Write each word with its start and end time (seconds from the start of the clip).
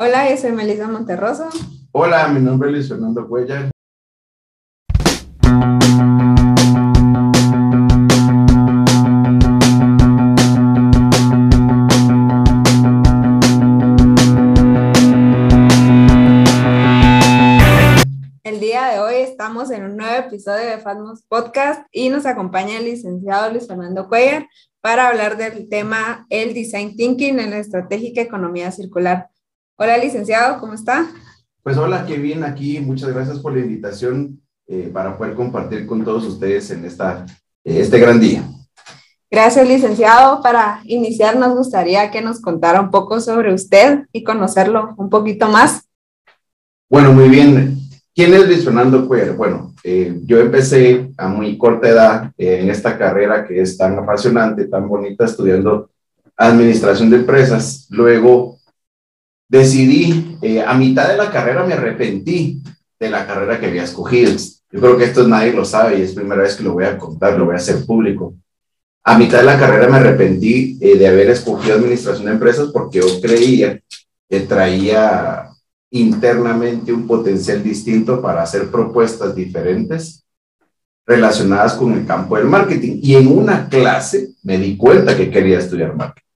Hola, 0.00 0.30
yo 0.30 0.36
soy 0.36 0.52
Melissa 0.52 0.86
Monterroso. 0.86 1.48
Hola, 1.90 2.28
mi 2.28 2.38
nombre 2.38 2.68
es 2.68 2.72
Luis 2.72 2.88
Fernando 2.88 3.26
Cuellar. 3.26 3.68
El 18.44 18.60
día 18.60 18.86
de 18.92 19.00
hoy 19.00 19.16
estamos 19.16 19.72
en 19.72 19.82
un 19.82 19.96
nuevo 19.96 20.14
episodio 20.14 20.64
de 20.64 20.78
Fatmos 20.78 21.24
Podcast 21.26 21.84
y 21.90 22.08
nos 22.08 22.24
acompaña 22.24 22.78
el 22.78 22.84
licenciado 22.84 23.50
Luis 23.50 23.66
Fernando 23.66 24.08
Cuellar 24.08 24.46
para 24.80 25.08
hablar 25.08 25.36
del 25.36 25.68
tema 25.68 26.24
el 26.30 26.54
Design 26.54 26.94
Thinking 26.94 27.40
en 27.40 27.50
la 27.50 27.58
estratégica 27.58 28.20
economía 28.20 28.70
circular. 28.70 29.28
Hola, 29.80 29.96
licenciado, 29.96 30.58
¿cómo 30.58 30.74
está? 30.74 31.06
Pues 31.62 31.76
hola, 31.76 32.04
qué 32.04 32.16
bien 32.16 32.42
aquí. 32.42 32.80
Muchas 32.80 33.14
gracias 33.14 33.38
por 33.38 33.52
la 33.52 33.60
invitación 33.60 34.40
eh, 34.66 34.90
para 34.92 35.16
poder 35.16 35.36
compartir 35.36 35.86
con 35.86 36.04
todos 36.04 36.24
ustedes 36.24 36.72
en 36.72 36.84
esta, 36.84 37.24
eh, 37.62 37.78
este 37.78 38.00
gran 38.00 38.18
día. 38.18 38.42
Gracias, 39.30 39.68
licenciado. 39.68 40.42
Para 40.42 40.80
iniciar, 40.82 41.36
nos 41.36 41.54
gustaría 41.54 42.10
que 42.10 42.20
nos 42.20 42.40
contara 42.40 42.80
un 42.80 42.90
poco 42.90 43.20
sobre 43.20 43.54
usted 43.54 44.00
y 44.10 44.24
conocerlo 44.24 44.96
un 44.96 45.08
poquito 45.08 45.48
más. 45.48 45.84
Bueno, 46.90 47.12
muy 47.12 47.28
bien. 47.28 47.78
¿Quién 48.12 48.34
es 48.34 48.48
Luis 48.48 48.64
Fernando 48.64 49.06
Cuellar? 49.06 49.36
Bueno, 49.36 49.76
eh, 49.84 50.18
yo 50.24 50.40
empecé 50.40 51.12
a 51.16 51.28
muy 51.28 51.56
corta 51.56 51.88
edad 51.88 52.32
en 52.36 52.68
esta 52.68 52.98
carrera 52.98 53.46
que 53.46 53.60
es 53.60 53.78
tan 53.78 53.96
apasionante, 53.96 54.66
tan 54.66 54.88
bonita, 54.88 55.24
estudiando 55.24 55.88
administración 56.36 57.10
de 57.10 57.18
empresas. 57.18 57.86
Luego 57.90 58.57
decidí, 59.48 60.36
eh, 60.42 60.62
a 60.62 60.74
mitad 60.74 61.08
de 61.08 61.16
la 61.16 61.30
carrera 61.30 61.64
me 61.64 61.74
arrepentí 61.74 62.62
de 62.98 63.10
la 63.10 63.26
carrera 63.26 63.58
que 63.58 63.66
había 63.66 63.84
escogido. 63.84 64.32
Yo 64.70 64.80
creo 64.80 64.98
que 64.98 65.04
esto 65.04 65.26
nadie 65.26 65.52
lo 65.52 65.64
sabe 65.64 65.98
y 65.98 66.02
es 66.02 66.14
primera 66.14 66.42
vez 66.42 66.56
que 66.56 66.64
lo 66.64 66.74
voy 66.74 66.84
a 66.84 66.98
contar, 66.98 67.38
lo 67.38 67.46
voy 67.46 67.54
a 67.54 67.58
hacer 67.58 67.86
público. 67.86 68.34
A 69.04 69.16
mitad 69.16 69.38
de 69.38 69.44
la 69.44 69.58
carrera 69.58 69.88
me 69.88 69.96
arrepentí 69.96 70.74
de 70.74 71.08
haber 71.08 71.30
escogido 71.30 71.76
administración 71.76 72.26
de 72.26 72.32
empresas 72.32 72.68
porque 72.72 72.98
yo 72.98 73.20
creía 73.22 73.80
que 74.28 74.40
traía 74.40 75.48
internamente 75.90 76.92
un 76.92 77.06
potencial 77.06 77.62
distinto 77.62 78.20
para 78.20 78.42
hacer 78.42 78.70
propuestas 78.70 79.34
diferentes 79.34 80.24
relacionadas 81.06 81.74
con 81.74 81.94
el 81.94 82.04
campo 82.06 82.36
del 82.36 82.46
marketing. 82.46 83.00
Y 83.02 83.14
en 83.14 83.28
una 83.28 83.68
clase 83.68 84.34
me 84.42 84.58
di 84.58 84.76
cuenta 84.76 85.16
que 85.16 85.30
quería 85.30 85.58
estudiar 85.58 85.96
marketing. 85.96 86.27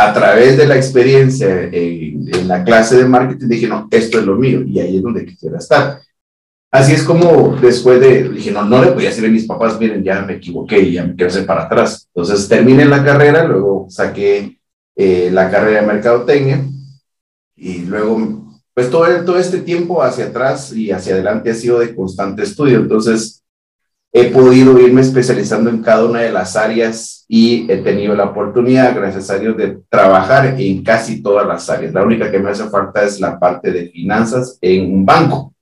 A 0.00 0.12
través 0.12 0.56
de 0.56 0.64
la 0.64 0.76
experiencia 0.76 1.64
en, 1.64 2.28
en 2.32 2.46
la 2.46 2.62
clase 2.62 2.96
de 2.98 3.04
marketing 3.04 3.48
dije, 3.48 3.66
no, 3.66 3.88
esto 3.90 4.20
es 4.20 4.24
lo 4.24 4.36
mío 4.36 4.62
y 4.62 4.78
ahí 4.78 4.98
es 4.98 5.02
donde 5.02 5.26
quisiera 5.26 5.58
estar. 5.58 6.00
Así 6.70 6.92
es 6.92 7.02
como 7.02 7.56
después 7.60 7.98
de, 8.00 8.28
dije, 8.28 8.52
no, 8.52 8.64
no 8.64 8.80
le 8.80 8.92
podía 8.92 9.08
decir 9.08 9.24
a 9.24 9.28
mis 9.28 9.46
papás, 9.46 9.76
miren, 9.80 10.04
ya 10.04 10.22
me 10.22 10.34
equivoqué 10.34 10.92
ya 10.92 11.04
me 11.04 11.16
quiero 11.16 11.30
hacer 11.32 11.46
para 11.46 11.64
atrás. 11.64 12.08
Entonces 12.14 12.46
terminé 12.46 12.84
la 12.84 13.02
carrera, 13.02 13.42
luego 13.42 13.86
saqué 13.90 14.60
eh, 14.94 15.30
la 15.32 15.50
carrera 15.50 15.80
de 15.80 15.86
mercadotecnia 15.88 16.64
y 17.56 17.78
luego 17.80 18.44
pues 18.74 18.90
todo, 18.90 19.06
todo 19.24 19.36
este 19.36 19.58
tiempo 19.62 20.00
hacia 20.00 20.26
atrás 20.26 20.72
y 20.72 20.92
hacia 20.92 21.14
adelante 21.14 21.50
ha 21.50 21.54
sido 21.54 21.80
de 21.80 21.92
constante 21.92 22.44
estudio. 22.44 22.78
Entonces, 22.78 23.42
he 24.12 24.24
podido 24.30 24.78
irme 24.80 25.00
especializando 25.00 25.70
en 25.70 25.82
cada 25.82 26.06
una 26.06 26.20
de 26.20 26.32
las 26.32 26.56
áreas 26.56 27.24
y 27.28 27.70
he 27.70 27.78
tenido 27.78 28.14
la 28.14 28.24
oportunidad, 28.24 28.94
gracias 28.94 29.28
a 29.30 29.38
Dios, 29.38 29.56
de 29.56 29.80
trabajar 29.88 30.58
en 30.58 30.82
casi 30.82 31.22
todas 31.22 31.46
las 31.46 31.68
áreas. 31.68 31.92
La 31.92 32.04
única 32.04 32.30
que 32.30 32.38
me 32.38 32.50
hace 32.50 32.68
falta 32.70 33.04
es 33.04 33.20
la 33.20 33.38
parte 33.38 33.70
de 33.70 33.88
finanzas 33.90 34.58
en 34.62 34.92
un 34.92 35.04
banco. 35.04 35.54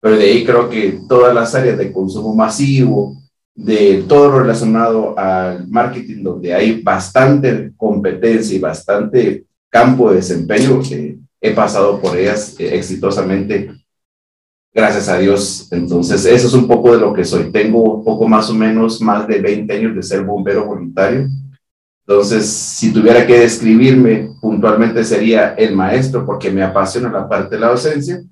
Pero 0.00 0.16
de 0.16 0.24
ahí 0.24 0.44
creo 0.44 0.68
que 0.68 1.00
todas 1.08 1.34
las 1.34 1.54
áreas 1.54 1.78
de 1.78 1.92
consumo 1.92 2.34
masivo, 2.34 3.16
de 3.54 4.04
todo 4.08 4.30
lo 4.30 4.40
relacionado 4.40 5.18
al 5.18 5.68
marketing, 5.68 6.22
donde 6.22 6.54
hay 6.54 6.80
bastante 6.80 7.72
competencia 7.76 8.56
y 8.56 8.60
bastante 8.60 9.44
campo 9.68 10.10
de 10.10 10.16
desempeño, 10.16 10.80
que 10.80 11.18
he 11.40 11.50
pasado 11.50 12.00
por 12.00 12.16
ellas 12.16 12.54
eh, 12.58 12.76
exitosamente, 12.76 13.70
gracias 14.74 15.08
a 15.08 15.18
Dios. 15.18 15.68
Entonces, 15.70 16.24
eso 16.24 16.46
es 16.46 16.54
un 16.54 16.66
poco 16.66 16.92
de 16.92 17.00
lo 17.00 17.12
que 17.12 17.24
soy. 17.24 17.50
Tengo 17.50 18.02
poco 18.04 18.26
más 18.28 18.48
o 18.50 18.54
menos 18.54 19.00
más 19.00 19.26
de 19.26 19.40
20 19.40 19.72
años 19.72 19.94
de 19.94 20.02
ser 20.02 20.24
bombero 20.24 20.66
voluntario. 20.66 21.28
Entonces, 22.06 22.46
si 22.46 22.92
tuviera 22.92 23.26
que 23.26 23.38
describirme 23.38 24.30
puntualmente 24.40 25.04
sería 25.04 25.54
el 25.54 25.76
maestro 25.76 26.26
porque 26.26 26.50
me 26.50 26.62
apasiona 26.62 27.10
la 27.10 27.28
parte 27.28 27.54
de 27.54 27.60
la 27.60 27.68
docencia, 27.68 28.22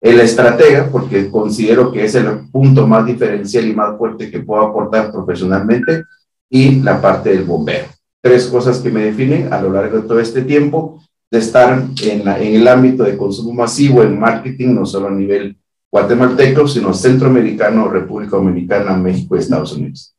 el 0.00 0.20
estratega 0.20 0.88
porque 0.90 1.30
considero 1.30 1.92
que 1.92 2.04
es 2.04 2.14
el 2.14 2.48
punto 2.50 2.86
más 2.86 3.04
diferencial 3.04 3.66
y 3.66 3.74
más 3.74 3.98
fuerte 3.98 4.30
que 4.30 4.40
puedo 4.40 4.62
aportar 4.62 5.12
profesionalmente 5.12 6.04
y 6.48 6.80
la 6.80 7.00
parte 7.00 7.30
del 7.30 7.44
bombero. 7.44 7.86
Tres 8.22 8.46
cosas 8.46 8.78
que 8.78 8.90
me 8.90 9.04
definen 9.04 9.52
a 9.52 9.60
lo 9.60 9.70
largo 9.70 10.00
de 10.00 10.08
todo 10.08 10.18
este 10.18 10.42
tiempo 10.42 11.02
de 11.30 11.38
estar 11.38 11.86
en, 12.02 12.24
la, 12.24 12.40
en 12.40 12.54
el 12.54 12.66
ámbito 12.66 13.04
de 13.04 13.16
consumo 13.16 13.52
masivo, 13.52 14.02
en 14.02 14.18
marketing, 14.18 14.74
no 14.74 14.86
solo 14.86 15.08
a 15.08 15.12
nivel 15.12 15.59
guatemalteco, 15.90 16.68
sino 16.68 16.94
centroamericano, 16.94 17.88
República 17.88 18.36
Dominicana, 18.36 18.96
México 18.96 19.36
y 19.36 19.40
Estados 19.40 19.72
Unidos. 19.72 20.14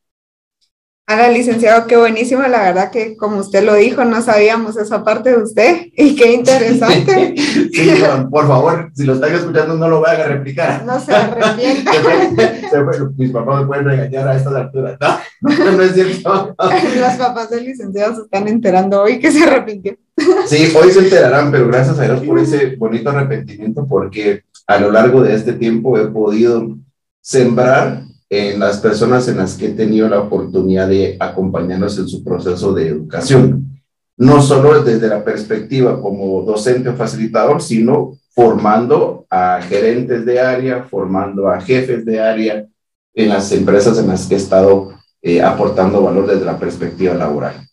Hola, 1.08 1.28
licenciado, 1.30 1.86
qué 1.88 1.96
buenísimo. 1.96 2.42
La 2.42 2.62
verdad 2.62 2.90
que, 2.90 3.16
como 3.16 3.38
usted 3.38 3.64
lo 3.64 3.74
dijo, 3.74 4.04
no 4.04 4.22
sabíamos 4.22 4.76
esa 4.76 5.02
parte 5.02 5.30
de 5.30 5.42
usted 5.42 5.88
y 5.96 6.14
qué 6.14 6.32
interesante. 6.32 7.34
sí, 7.36 8.02
por 8.30 8.46
favor, 8.46 8.90
si 8.94 9.04
lo 9.04 9.14
están 9.14 9.34
escuchando, 9.34 9.74
no 9.74 9.88
lo 9.88 10.00
vayan 10.00 10.20
a 10.20 10.34
replicar. 10.34 10.84
No 10.86 11.00
se 11.00 11.12
arrepienta. 11.12 11.90
Mis 13.16 13.32
papás 13.32 13.60
me 13.60 13.66
pueden 13.66 13.84
regañar 13.84 14.28
a 14.28 14.36
estas 14.36 14.54
alturas. 14.54 14.96
No, 15.40 15.50
no 15.72 15.82
es 15.82 15.92
cierto. 15.92 16.54
Los 16.56 17.14
papás 17.18 17.50
del 17.50 17.64
licenciado 17.64 18.14
se 18.14 18.22
están 18.22 18.46
enterando 18.46 19.02
hoy 19.02 19.18
que 19.18 19.32
se 19.32 19.42
arrepintió. 19.42 19.96
Sí, 20.46 20.72
hoy 20.80 20.92
se 20.92 21.00
enterarán, 21.00 21.50
pero 21.50 21.66
gracias 21.66 21.98
a 21.98 22.04
Dios 22.04 22.20
por 22.20 22.38
ese 22.38 22.76
bonito 22.76 23.10
arrepentimiento, 23.10 23.86
porque 23.86 24.44
a 24.66 24.78
lo 24.78 24.90
largo 24.90 25.22
de 25.22 25.34
este 25.34 25.52
tiempo 25.54 25.98
he 25.98 26.06
podido 26.06 26.76
sembrar 27.20 28.04
en 28.28 28.58
las 28.58 28.78
personas 28.78 29.28
en 29.28 29.36
las 29.36 29.54
que 29.54 29.66
he 29.66 29.72
tenido 29.72 30.08
la 30.08 30.20
oportunidad 30.20 30.88
de 30.88 31.16
acompañarnos 31.20 31.98
en 31.98 32.08
su 32.08 32.24
proceso 32.24 32.72
de 32.72 32.88
educación. 32.88 33.82
No 34.16 34.40
solo 34.40 34.82
desde 34.82 35.08
la 35.08 35.22
perspectiva 35.24 36.00
como 36.00 36.42
docente 36.42 36.88
o 36.88 36.96
facilitador, 36.96 37.60
sino 37.60 38.18
formando 38.34 39.26
a 39.28 39.60
gerentes 39.62 40.24
de 40.24 40.40
área, 40.40 40.84
formando 40.84 41.48
a 41.48 41.60
jefes 41.60 42.04
de 42.04 42.20
área 42.20 42.66
en 43.14 43.28
las 43.28 43.52
empresas 43.52 43.98
en 43.98 44.08
las 44.08 44.26
que 44.26 44.34
he 44.34 44.38
estado 44.38 44.94
eh, 45.20 45.42
aportando 45.42 46.02
valor 46.02 46.26
desde 46.26 46.44
la 46.44 46.58
perspectiva 46.58 47.14
laboral. 47.14 47.68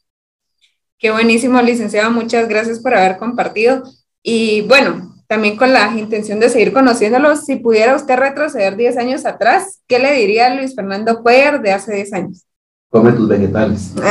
Qué 0.97 1.11
buenísimo, 1.11 1.61
licenciado. 1.61 2.11
Muchas 2.11 2.49
gracias 2.49 2.79
por 2.79 2.93
haber 2.93 3.17
compartido. 3.17 3.83
Y 4.21 4.61
bueno, 4.63 5.08
también 5.29 5.55
con 5.57 5.71
la 5.71 5.95
intención 5.95 6.39
de 6.39 6.49
seguir 6.49 6.73
conociéndolos, 6.73 7.45
si 7.45 7.57
pudiera 7.57 7.95
usted 7.95 8.17
retroceder 8.17 8.75
10 8.75 8.97
años 8.97 9.27
atrás, 9.27 9.79
¿qué 9.87 9.99
le 9.99 10.11
diría 10.13 10.47
a 10.47 10.55
Luis 10.55 10.75
Fernando 10.75 11.21
Cuellar 11.21 11.61
de 11.61 11.71
hace 11.71 11.93
10 11.93 12.13
años? 12.13 12.47
Come 12.89 13.11
tus 13.11 13.29
vegetales. 13.29 13.93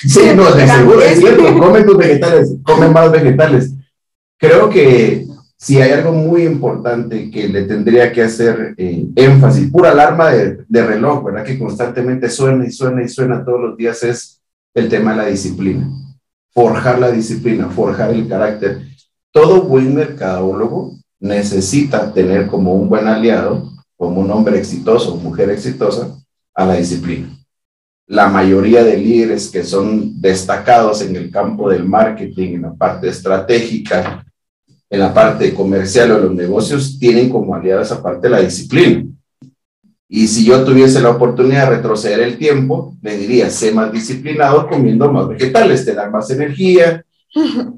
sí, 0.08 0.20
no, 0.34 0.50
de 0.52 0.66
seguro 0.66 1.02
es 1.02 1.18
cierto, 1.18 1.58
come 1.58 1.82
tus 1.82 1.98
vegetales, 1.98 2.56
come 2.62 2.88
más 2.88 3.12
vegetales. 3.12 3.74
Creo 4.38 4.70
que 4.70 5.26
si 5.58 5.82
hay 5.82 5.92
algo 5.92 6.12
muy 6.12 6.44
importante 6.44 7.30
que 7.30 7.46
le 7.46 7.64
tendría 7.64 8.10
que 8.12 8.22
hacer 8.22 8.72
eh, 8.78 9.04
énfasis, 9.16 9.70
pura 9.70 9.90
alarma 9.90 10.30
de, 10.30 10.64
de 10.66 10.86
reloj, 10.86 11.24
¿verdad? 11.24 11.44
Que 11.44 11.58
constantemente 11.58 12.30
suena 12.30 12.64
y 12.64 12.70
suena 12.70 13.02
y 13.02 13.08
suena 13.10 13.44
todos 13.44 13.60
los 13.60 13.76
días 13.76 14.02
es 14.02 14.40
el 14.72 14.88
tema 14.88 15.10
de 15.10 15.18
la 15.18 15.26
disciplina. 15.26 15.86
Forjar 16.54 16.98
la 16.98 17.10
disciplina, 17.10 17.68
forjar 17.68 18.12
el 18.12 18.26
carácter 18.26 18.88
todo 19.32 19.62
buen 19.62 19.94
mercadólogo 19.94 20.96
necesita 21.18 22.12
tener 22.12 22.46
como 22.46 22.74
un 22.74 22.88
buen 22.88 23.06
aliado, 23.06 23.70
como 23.96 24.20
un 24.20 24.30
hombre 24.30 24.58
exitoso 24.58 25.16
mujer 25.16 25.50
exitosa, 25.50 26.16
a 26.54 26.66
la 26.66 26.74
disciplina. 26.74 27.28
La 28.06 28.28
mayoría 28.28 28.82
de 28.82 28.96
líderes 28.96 29.48
que 29.48 29.62
son 29.62 30.20
destacados 30.20 31.02
en 31.02 31.14
el 31.14 31.30
campo 31.30 31.70
del 31.70 31.84
marketing, 31.84 32.54
en 32.54 32.62
la 32.62 32.74
parte 32.74 33.08
estratégica, 33.08 34.26
en 34.88 35.00
la 35.00 35.14
parte 35.14 35.54
comercial 35.54 36.10
o 36.12 36.18
los 36.18 36.34
negocios, 36.34 36.98
tienen 36.98 37.30
como 37.30 37.54
aliado 37.54 37.82
esa 37.82 38.02
parte 38.02 38.28
la 38.28 38.40
disciplina. 38.40 39.06
Y 40.08 40.26
si 40.26 40.44
yo 40.44 40.64
tuviese 40.64 41.00
la 41.00 41.10
oportunidad 41.10 41.70
de 41.70 41.76
retroceder 41.76 42.18
el 42.18 42.36
tiempo, 42.36 42.96
le 43.00 43.16
diría, 43.16 43.48
sé 43.48 43.70
más 43.70 43.92
disciplinado 43.92 44.68
comiendo 44.68 45.12
más 45.12 45.28
vegetales, 45.28 45.84
te 45.84 45.94
dan 45.94 46.10
más 46.10 46.28
energía, 46.30 47.04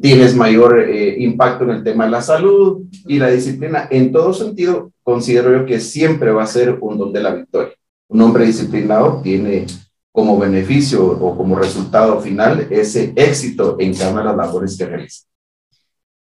tienes 0.00 0.34
mayor 0.34 0.80
eh, 0.80 1.16
impacto 1.18 1.64
en 1.64 1.70
el 1.70 1.84
tema 1.84 2.04
de 2.04 2.10
la 2.10 2.22
salud 2.22 2.82
y 3.06 3.18
la 3.18 3.28
disciplina. 3.28 3.88
En 3.90 4.12
todo 4.12 4.32
sentido, 4.32 4.92
considero 5.02 5.56
yo 5.56 5.66
que 5.66 5.80
siempre 5.80 6.32
va 6.32 6.44
a 6.44 6.46
ser 6.46 6.78
un 6.80 6.98
don 6.98 7.12
de 7.12 7.22
la 7.22 7.34
victoria. 7.34 7.74
Un 8.08 8.20
hombre 8.20 8.46
disciplinado 8.46 9.20
tiene 9.22 9.66
como 10.10 10.38
beneficio 10.38 11.06
o 11.06 11.36
como 11.36 11.56
resultado 11.56 12.20
final 12.20 12.66
ese 12.70 13.12
éxito 13.16 13.76
en 13.78 13.94
cada 13.94 14.12
una 14.12 14.20
de 14.20 14.26
las 14.26 14.36
labores 14.36 14.76
que 14.76 14.86
realiza. 14.86 15.24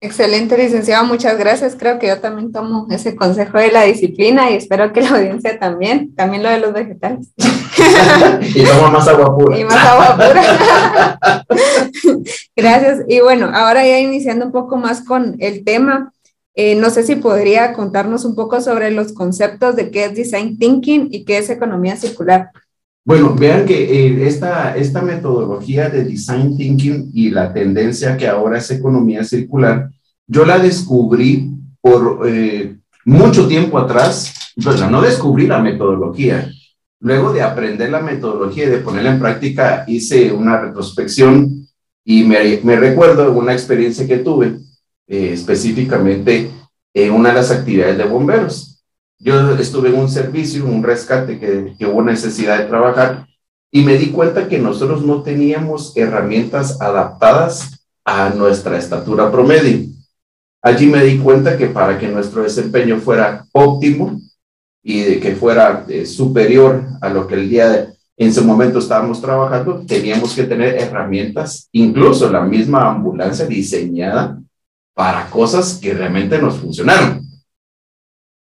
Excelente, 0.01 0.57
licenciado, 0.57 1.03
muchas 1.03 1.37
gracias. 1.37 1.75
Creo 1.77 1.99
que 1.99 2.07
yo 2.07 2.21
también 2.21 2.53
tomo 2.53 2.87
ese 2.89 3.17
consejo 3.17 3.57
de 3.57 3.69
la 3.69 3.83
disciplina 3.83 4.49
y 4.49 4.55
espero 4.55 4.93
que 4.93 5.01
la 5.01 5.09
audiencia 5.09 5.59
también, 5.59 6.15
también 6.15 6.41
lo 6.41 6.49
de 6.49 6.59
los 6.59 6.71
vegetales. 6.71 7.33
y 8.55 8.63
toma 8.63 8.91
más 8.91 9.07
agua 9.09 9.37
pura. 9.37 9.59
Y 9.59 9.65
más 9.65 9.75
agua 9.75 10.15
pura. 10.15 11.43
gracias. 12.55 13.01
Y 13.09 13.19
bueno, 13.19 13.51
ahora 13.53 13.85
ya 13.85 13.99
iniciando 13.99 14.45
un 14.45 14.53
poco 14.53 14.77
más 14.77 15.03
con 15.03 15.35
el 15.39 15.65
tema, 15.65 16.13
eh, 16.55 16.75
no 16.75 16.91
sé 16.91 17.03
si 17.03 17.17
podría 17.17 17.73
contarnos 17.73 18.23
un 18.23 18.35
poco 18.35 18.61
sobre 18.61 18.91
los 18.91 19.11
conceptos 19.11 19.75
de 19.75 19.91
qué 19.91 20.05
es 20.05 20.15
design 20.15 20.57
thinking 20.57 21.09
y 21.11 21.25
qué 21.25 21.39
es 21.39 21.49
economía 21.49 21.97
circular. 21.97 22.51
Bueno, 23.05 23.33
vean 23.33 23.65
que 23.65 24.07
eh, 24.07 24.27
esta, 24.27 24.75
esta 24.75 25.01
metodología 25.01 25.89
de 25.89 26.03
design 26.03 26.55
thinking 26.55 27.11
y 27.13 27.29
la 27.29 27.53
tendencia 27.53 28.17
que 28.17 28.27
ahora 28.27 28.57
es 28.57 28.69
economía 28.71 29.23
circular, 29.23 29.89
yo 30.27 30.45
la 30.45 30.59
descubrí 30.59 31.51
por 31.81 32.27
eh, 32.27 32.77
mucho 33.05 33.47
tiempo 33.47 33.79
atrás, 33.79 34.33
bueno, 34.57 34.89
no 34.91 35.01
descubrí 35.01 35.47
la 35.47 35.59
metodología. 35.59 36.51
Luego 37.01 37.31
de 37.31 37.41
aprender 37.41 37.89
la 37.89 38.01
metodología 38.01 38.65
y 38.65 38.69
de 38.69 38.79
ponerla 38.79 39.13
en 39.13 39.19
práctica, 39.19 39.85
hice 39.87 40.31
una 40.31 40.59
retrospección 40.59 41.65
y 42.03 42.23
me, 42.23 42.75
recuerdo 42.75 43.31
una 43.31 43.53
experiencia 43.53 44.05
que 44.05 44.17
tuve 44.17 44.57
eh, 45.07 45.31
específicamente 45.33 46.51
en 46.93 47.11
una 47.13 47.29
de 47.29 47.35
las 47.35 47.51
actividades 47.51 47.97
de 47.97 48.03
bomberos 48.03 48.68
yo 49.19 49.51
estuve 49.55 49.89
en 49.89 49.99
un 49.99 50.09
servicio, 50.09 50.65
un 50.65 50.81
rescate 50.81 51.39
que, 51.39 51.85
hubo 51.85 52.01
necesidad 52.01 52.57
de 52.57 52.65
trabajar 52.65 53.27
y 53.71 53.83
me 53.83 53.97
di 53.97 54.07
cuenta 54.07 54.47
que 54.47 54.57
nosotros 54.57 55.05
no 55.05 55.21
teníamos 55.21 55.95
herramientas 55.95 56.81
adaptadas 56.81 57.85
a 58.05 58.29
nuestra 58.29 58.77
estatura 58.77 59.31
promedio. 59.31 59.87
Allí 60.61 60.87
me 60.87 61.03
di 61.03 61.17
cuenta 61.17 61.57
que 61.57 61.67
para 61.67 61.99
que 61.99 62.07
nuestro 62.07 62.43
desempeño 62.43 62.97
fuera 62.97 63.45
óptimo 63.51 64.19
y 64.81 65.17
que 65.19 65.35
fuera 65.35 65.85
eh, 65.87 66.05
superior 66.05 66.85
a 67.01 67.09
lo 67.09 67.27
que 67.27 67.35
el 67.35 67.49
día 67.49 67.69
de, 67.69 67.87
en 68.17 68.33
su 68.33 68.43
momento 68.43 68.79
estábamos 68.79 69.21
trabajando, 69.21 69.83
teníamos 69.85 70.33
que 70.33 70.43
tener 70.43 70.75
herramientas, 70.75 71.69
incluso 71.73 72.29
la 72.31 72.41
misma 72.41 72.89
ambulancia 72.89 73.45
diseñada 73.45 74.41
para 74.93 75.29
cosas 75.29 75.77
que 75.81 75.93
realmente 75.93 76.41
nos 76.41 76.57
funcionaron. 76.57 77.28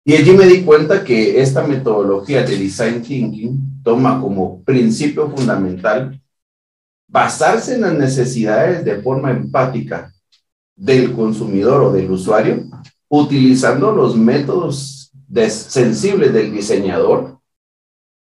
Y 0.09 0.15
allí 0.15 0.31
me 0.31 0.47
di 0.47 0.63
cuenta 0.63 1.03
que 1.03 1.39
esta 1.39 1.61
metodología 1.61 2.41
de 2.41 2.57
design 2.57 3.03
thinking 3.03 3.83
toma 3.83 4.19
como 4.19 4.63
principio 4.63 5.29
fundamental 5.29 6.19
basarse 7.07 7.75
en 7.75 7.81
las 7.81 7.93
necesidades 7.93 8.83
de 8.83 9.03
forma 9.03 9.29
empática 9.29 10.11
del 10.75 11.13
consumidor 11.13 11.83
o 11.83 11.91
del 11.91 12.09
usuario, 12.09 12.63
utilizando 13.07 13.91
los 13.91 14.17
métodos 14.17 15.11
sensibles 15.47 16.33
del 16.33 16.53
diseñador 16.53 17.37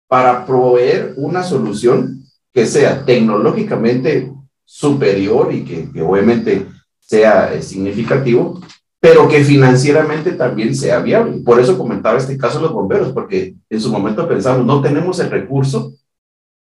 para 0.07 0.43
proveer 0.43 1.13
una 1.17 1.43
solución 1.43 2.23
que 2.51 2.65
sea 2.65 3.05
tecnológicamente 3.05 4.33
superior 4.63 5.53
y 5.53 5.63
que, 5.63 5.91
que 5.91 6.01
obviamente 6.01 6.65
sea 6.99 7.53
eh, 7.53 7.61
significativo, 7.61 8.59
pero 9.05 9.27
que 9.27 9.43
financieramente 9.43 10.31
también 10.31 10.73
sea 10.73 10.97
viable. 10.97 11.33
Por 11.45 11.59
eso 11.59 11.77
comentaba 11.77 12.17
este 12.17 12.39
caso 12.39 12.57
de 12.57 12.63
los 12.63 12.73
bomberos, 12.73 13.11
porque 13.11 13.53
en 13.69 13.79
su 13.79 13.91
momento 13.91 14.27
pensamos, 14.27 14.65
no 14.65 14.81
tenemos 14.81 15.19
el 15.19 15.29
recurso, 15.29 15.93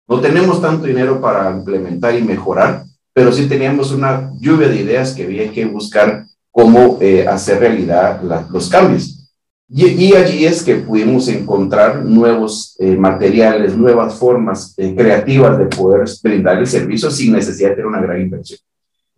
no 0.07 0.19
tenemos 0.19 0.59
tanto 0.59 0.87
dinero 0.87 1.21
para 1.21 1.51
implementar 1.51 2.17
y 2.17 2.23
mejorar, 2.23 2.83
pero 3.13 3.31
sí 3.31 3.47
teníamos 3.47 3.91
una 3.91 4.31
lluvia 4.39 4.69
de 4.69 4.77
ideas 4.77 5.13
que 5.13 5.25
había 5.25 5.51
que 5.51 5.65
buscar 5.65 6.25
cómo 6.49 6.97
eh, 6.99 7.27
hacer 7.27 7.59
realidad 7.59 8.19
los 8.49 8.69
cambios. 8.69 9.29
Y, 9.69 10.15
allí 10.15 10.43
es 10.43 10.63
que 10.63 10.77
pudimos 10.77 11.27
encontrar 11.27 12.03
nuevos 12.03 12.75
eh, 12.79 12.97
materiales, 12.97 13.77
nuevas 13.77 14.15
formas 14.15 14.73
eh, 14.77 14.95
creativas 14.95 15.59
de 15.59 15.65
poder 15.65 16.09
brindar 16.23 16.57
el 16.57 16.65
servicio 16.65 17.11
sin 17.11 17.33
necesidad 17.33 17.69
de 17.69 17.75
tener 17.75 17.87
una 17.87 18.01
gran 18.01 18.19
inversión. 18.19 18.59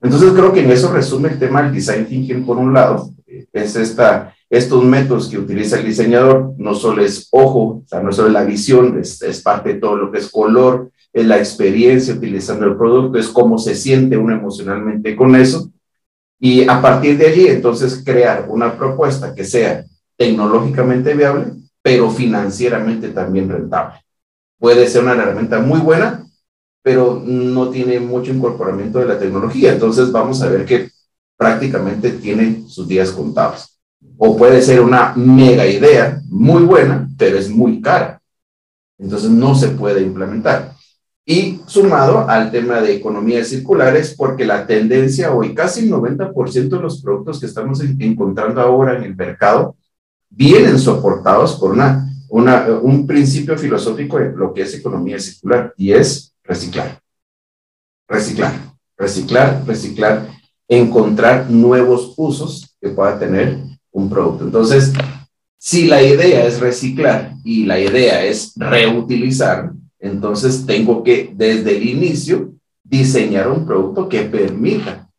Entonces 0.03 0.33
creo 0.33 0.51
que 0.51 0.59
en 0.59 0.69
eso 0.69 0.91
resume 0.91 1.29
el 1.29 1.39
tema 1.39 1.63
del 1.63 1.73
design 1.73 2.05
thinking 2.05 2.45
por 2.45 2.57
un 2.57 2.73
lado, 2.73 3.09
es 3.53 3.75
esta, 3.75 4.35
estos 4.49 4.83
métodos 4.83 5.29
que 5.29 5.37
utiliza 5.37 5.79
el 5.79 5.85
diseñador, 5.85 6.53
no 6.57 6.75
solo 6.75 7.03
es 7.03 7.29
ojo, 7.31 7.59
o 7.59 7.83
sea, 7.87 8.01
no 8.01 8.11
solo 8.11 8.27
es 8.27 8.33
la 8.33 8.43
visión, 8.43 8.99
es, 8.99 9.21
es 9.21 9.41
parte 9.41 9.73
de 9.73 9.79
todo 9.79 9.95
lo 9.95 10.11
que 10.11 10.19
es 10.19 10.29
color, 10.29 10.91
es 11.13 11.25
la 11.25 11.37
experiencia 11.37 12.13
utilizando 12.13 12.65
el 12.65 12.75
producto, 12.75 13.17
es 13.17 13.29
cómo 13.29 13.57
se 13.57 13.75
siente 13.75 14.17
uno 14.17 14.33
emocionalmente 14.33 15.15
con 15.15 15.35
eso. 15.35 15.71
Y 16.39 16.67
a 16.67 16.81
partir 16.81 17.17
de 17.17 17.27
allí, 17.27 17.47
entonces, 17.47 18.03
crear 18.03 18.47
una 18.49 18.77
propuesta 18.77 19.33
que 19.33 19.45
sea 19.45 19.85
tecnológicamente 20.17 21.13
viable, 21.13 21.53
pero 21.81 22.09
financieramente 22.09 23.09
también 23.09 23.49
rentable. 23.49 24.01
Puede 24.59 24.87
ser 24.87 25.03
una 25.03 25.13
herramienta 25.13 25.59
muy 25.59 25.79
buena, 25.79 26.22
pero 26.83 27.23
no 27.25 27.69
tiene 27.69 27.99
mucho 27.99 28.31
incorporamiento 28.31 28.99
de 28.99 29.05
la 29.05 29.17
tecnología. 29.17 29.71
Entonces 29.71 30.11
vamos 30.11 30.41
a 30.43 30.49
ver 30.49 30.65
que 30.65 30.89
prácticamente 31.37 32.11
tiene 32.11 32.65
sus 32.67 32.87
días 32.87 33.11
contados. 33.11 33.79
O 34.17 34.37
puede 34.37 34.61
ser 34.61 34.81
una 34.81 35.13
mega 35.15 35.65
idea 35.65 36.21
muy 36.29 36.63
buena, 36.63 37.09
pero 37.17 37.37
es 37.37 37.49
muy 37.49 37.81
cara. 37.81 38.21
Entonces 38.99 39.29
no 39.29 39.55
se 39.55 39.69
puede 39.69 40.01
implementar. 40.01 40.73
Y 41.25 41.61
sumado 41.67 42.27
al 42.27 42.51
tema 42.51 42.81
de 42.81 42.95
economías 42.95 43.47
circulares, 43.47 44.13
porque 44.17 44.45
la 44.45 44.67
tendencia 44.67 45.33
hoy, 45.33 45.55
casi 45.55 45.85
el 45.85 45.91
90% 45.91 46.69
de 46.69 46.81
los 46.81 47.01
productos 47.01 47.39
que 47.39 47.45
estamos 47.45 47.79
encontrando 47.81 48.59
ahora 48.59 48.97
en 48.97 49.03
el 49.03 49.15
mercado 49.15 49.77
vienen 50.29 50.77
soportados 50.77 51.55
por 51.55 51.71
una, 51.71 52.09
una, 52.27 52.67
un 52.81 53.07
principio 53.07 53.57
filosófico 53.57 54.19
de 54.19 54.33
lo 54.33 54.53
que 54.53 54.63
es 54.63 54.73
economía 54.73 55.17
circular 55.17 55.73
y 55.77 55.93
es 55.93 56.32
reciclar. 56.43 56.99
Reciclar, 58.07 58.53
reciclar, 58.97 59.63
reciclar, 59.65 60.29
encontrar 60.67 61.49
nuevos 61.49 62.13
usos 62.17 62.75
que 62.81 62.89
pueda 62.89 63.17
tener 63.17 63.59
un 63.91 64.09
producto. 64.09 64.43
Entonces, 64.43 64.93
si 65.57 65.87
la 65.87 66.01
idea 66.01 66.45
es 66.45 66.59
reciclar 66.59 67.35
y 67.43 67.65
la 67.65 67.79
idea 67.79 68.23
es 68.25 68.53
reutilizar, 68.57 69.71
entonces 69.99 70.65
tengo 70.65 71.01
que 71.03 71.31
desde 71.33 71.77
el 71.77 71.87
inicio 71.87 72.53
diseñar 72.83 73.49
un 73.49 73.65
producto 73.65 74.09
que 74.09 74.23
permita 74.23 75.09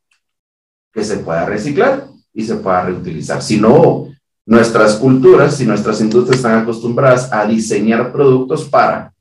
que 0.93 1.03
se 1.03 1.17
pueda 1.17 1.47
reciclar 1.47 2.09
y 2.35 2.45
se 2.45 2.57
pueda 2.57 2.85
reutilizar. 2.85 3.43
Si 3.43 3.59
no, 3.59 4.09
nuestras 4.45 4.97
culturas 4.97 5.59
y 5.61 5.65
nuestras 5.65 6.01
industrias 6.03 6.37
están 6.37 6.63
acostumbradas 6.63 7.33
a 7.33 7.47
diseñar 7.47 8.13
productos 8.13 8.65
para 8.65 9.14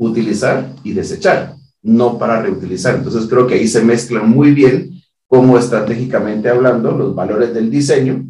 utilizar 0.00 0.72
y 0.82 0.92
desechar, 0.94 1.54
no 1.82 2.18
para 2.18 2.40
reutilizar. 2.40 2.94
Entonces 2.96 3.26
creo 3.28 3.46
que 3.46 3.54
ahí 3.54 3.68
se 3.68 3.84
mezclan 3.84 4.28
muy 4.28 4.52
bien 4.52 5.02
cómo 5.28 5.58
estratégicamente 5.58 6.48
hablando 6.48 6.92
los 6.92 7.14
valores 7.14 7.52
del 7.54 7.70
diseño 7.70 8.24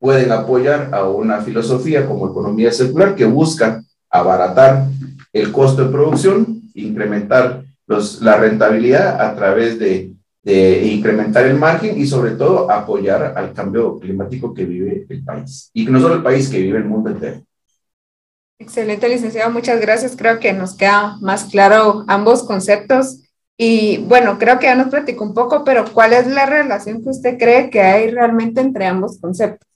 pueden 0.00 0.32
apoyar 0.32 0.88
a 0.92 1.04
una 1.08 1.42
filosofía 1.42 2.06
como 2.06 2.28
economía 2.28 2.72
circular 2.72 3.14
que 3.14 3.26
busca 3.26 3.84
abaratar 4.10 4.88
el 5.32 5.52
costo 5.52 5.84
de 5.84 5.92
producción, 5.92 6.62
incrementar 6.74 7.64
los, 7.86 8.20
la 8.22 8.36
rentabilidad 8.38 9.20
a 9.20 9.36
través 9.36 9.78
de, 9.78 10.14
de 10.42 10.86
incrementar 10.86 11.46
el 11.46 11.58
margen 11.58 12.00
y 12.00 12.06
sobre 12.06 12.32
todo 12.32 12.70
apoyar 12.70 13.34
al 13.36 13.52
cambio 13.52 13.98
climático 13.98 14.52
que 14.52 14.64
vive 14.64 15.06
el 15.08 15.22
país. 15.22 15.70
Y 15.74 15.84
no 15.84 16.00
solo 16.00 16.14
el 16.16 16.22
país, 16.22 16.48
que 16.48 16.60
vive 16.60 16.78
el 16.78 16.86
mundo 16.86 17.10
entero. 17.10 17.42
Excelente, 18.62 19.08
licenciado. 19.08 19.50
Muchas 19.50 19.80
gracias. 19.80 20.14
Creo 20.16 20.38
que 20.38 20.52
nos 20.52 20.76
queda 20.76 21.18
más 21.20 21.46
claro 21.46 22.04
ambos 22.06 22.44
conceptos. 22.44 23.18
Y 23.58 23.98
bueno, 24.06 24.38
creo 24.38 24.60
que 24.60 24.66
ya 24.66 24.76
nos 24.76 24.88
platicó 24.88 25.24
un 25.24 25.34
poco, 25.34 25.64
pero 25.64 25.84
¿cuál 25.92 26.12
es 26.12 26.28
la 26.28 26.46
relación 26.46 27.02
que 27.02 27.10
usted 27.10 27.38
cree 27.38 27.70
que 27.70 27.80
hay 27.80 28.10
realmente 28.12 28.60
entre 28.60 28.86
ambos 28.86 29.18
conceptos? 29.20 29.68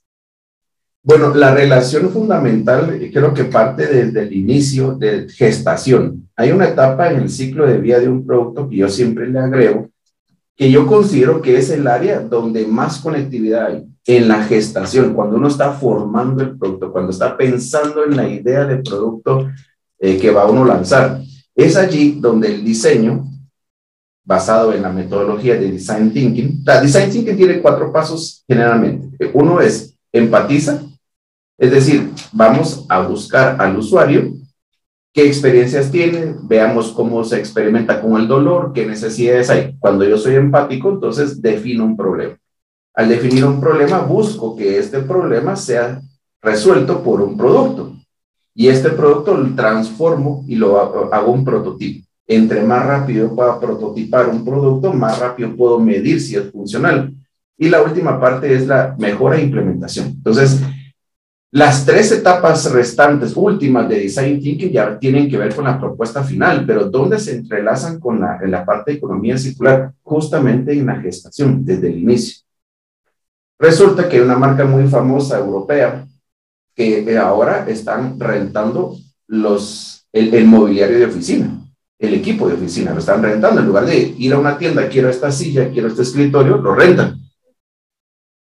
Bueno, 1.02 1.34
la 1.34 1.52
relación 1.52 2.10
fundamental 2.10 2.96
creo 3.12 3.34
que 3.34 3.44
parte 3.44 3.88
desde 3.88 4.22
el 4.22 4.32
inicio 4.32 4.92
de 4.94 5.28
gestación. 5.30 6.28
Hay 6.36 6.52
una 6.52 6.68
etapa 6.68 7.10
en 7.10 7.16
el 7.22 7.28
ciclo 7.28 7.66
de 7.66 7.78
vida 7.78 7.98
de 7.98 8.08
un 8.08 8.24
producto 8.24 8.68
que 8.68 8.76
yo 8.76 8.88
siempre 8.88 9.26
le 9.26 9.40
agrego, 9.40 9.90
que 10.56 10.70
yo 10.70 10.86
considero 10.86 11.42
que 11.42 11.58
es 11.58 11.70
el 11.70 11.88
área 11.88 12.20
donde 12.20 12.64
más 12.66 12.98
conectividad 13.00 13.66
hay 13.66 13.84
en 14.06 14.28
la 14.28 14.44
gestación, 14.44 15.14
cuando 15.14 15.36
uno 15.36 15.48
está 15.48 15.72
formando 15.72 16.42
el 16.42 16.56
producto, 16.56 16.92
cuando 16.92 17.10
está 17.10 17.36
pensando 17.36 18.04
en 18.04 18.16
la 18.16 18.28
idea 18.28 18.64
de 18.64 18.76
producto 18.76 19.50
eh, 19.98 20.16
que 20.18 20.30
va 20.30 20.46
uno 20.46 20.62
a 20.62 20.68
lanzar. 20.68 21.20
Es 21.54 21.76
allí 21.76 22.18
donde 22.20 22.54
el 22.54 22.64
diseño, 22.64 23.26
basado 24.24 24.72
en 24.72 24.82
la 24.82 24.90
metodología 24.90 25.54
de 25.54 25.72
Design 25.72 26.12
Thinking, 26.12 26.62
la 26.64 26.80
Design 26.80 27.10
Thinking 27.10 27.36
tiene 27.36 27.60
cuatro 27.60 27.92
pasos 27.92 28.44
generalmente. 28.46 29.30
Uno 29.34 29.60
es 29.60 29.96
empatiza, 30.12 30.82
es 31.58 31.70
decir, 31.70 32.10
vamos 32.32 32.86
a 32.88 33.00
buscar 33.00 33.60
al 33.60 33.76
usuario 33.76 34.34
qué 35.12 35.26
experiencias 35.26 35.90
tiene, 35.90 36.34
veamos 36.42 36.92
cómo 36.92 37.24
se 37.24 37.38
experimenta 37.38 38.00
con 38.00 38.20
el 38.20 38.28
dolor, 38.28 38.72
qué 38.72 38.86
necesidades 38.86 39.50
hay. 39.50 39.74
Cuando 39.80 40.04
yo 40.04 40.16
soy 40.16 40.34
empático, 40.34 40.90
entonces 40.90 41.40
defino 41.40 41.84
un 41.84 41.96
problema 41.96 42.36
al 42.96 43.08
definir 43.10 43.44
un 43.44 43.60
problema, 43.60 43.98
busco 44.00 44.56
que 44.56 44.78
este 44.78 45.00
problema 45.00 45.54
sea 45.54 46.00
resuelto 46.42 47.02
por 47.02 47.20
un 47.20 47.36
producto. 47.36 47.94
Y 48.54 48.68
este 48.68 48.88
producto 48.88 49.36
lo 49.36 49.54
transformo 49.54 50.42
y 50.48 50.56
lo 50.56 51.12
hago 51.12 51.30
un 51.30 51.44
prototipo. 51.44 52.06
Entre 52.26 52.62
más 52.62 52.86
rápido 52.86 53.34
pueda 53.34 53.60
prototipar 53.60 54.28
un 54.28 54.44
producto, 54.44 54.94
más 54.94 55.18
rápido 55.18 55.54
puedo 55.54 55.78
medir 55.78 56.20
si 56.20 56.36
es 56.36 56.50
funcional. 56.50 57.12
Y 57.58 57.68
la 57.68 57.82
última 57.82 58.18
parte 58.18 58.52
es 58.54 58.66
la 58.66 58.96
mejora 58.98 59.36
e 59.36 59.42
implementación. 59.42 60.06
Entonces, 60.06 60.60
las 61.52 61.84
tres 61.84 62.10
etapas 62.12 62.70
restantes, 62.72 63.36
últimas 63.36 63.88
de 63.90 64.00
Design 64.00 64.40
Thinking, 64.40 64.70
ya 64.70 64.98
tienen 64.98 65.28
que 65.28 65.36
ver 65.36 65.54
con 65.54 65.64
la 65.64 65.78
propuesta 65.78 66.24
final, 66.24 66.64
pero 66.66 66.88
¿dónde 66.90 67.18
se 67.18 67.36
entrelazan 67.36 68.00
con 68.00 68.20
la, 68.20 68.64
parte 68.64 68.92
de 68.92 68.96
economía 68.96 69.36
circular? 69.36 69.92
Justamente 70.02 70.72
en 70.72 70.86
la 70.86 70.96
gestación, 70.96 71.64
desde 71.64 71.88
el 71.88 71.98
inicio. 71.98 72.45
Resulta 73.58 74.08
que 74.08 74.20
una 74.20 74.36
marca 74.36 74.64
muy 74.64 74.86
famosa 74.86 75.38
europea 75.38 76.06
que 76.74 77.16
ahora 77.18 77.66
están 77.68 78.20
rentando 78.20 78.96
los, 79.28 80.06
el, 80.12 80.44
mobiliario 80.44 80.98
de 80.98 81.06
oficina, 81.06 81.58
el 81.98 82.14
equipo 82.14 82.46
de 82.48 82.54
oficina, 82.54 82.92
lo 82.92 82.98
están 82.98 83.22
rentando. 83.22 83.60
En 83.60 83.66
lugar 83.66 83.86
de 83.86 84.14
ir 84.18 84.34
a 84.34 84.38
una 84.38 84.58
tienda, 84.58 84.88
quiero 84.88 85.08
esta 85.08 85.32
silla, 85.32 85.70
quiero 85.70 85.88
este 85.88 86.02
escritorio, 86.02 86.58
lo 86.58 86.74
rentan. 86.74 87.18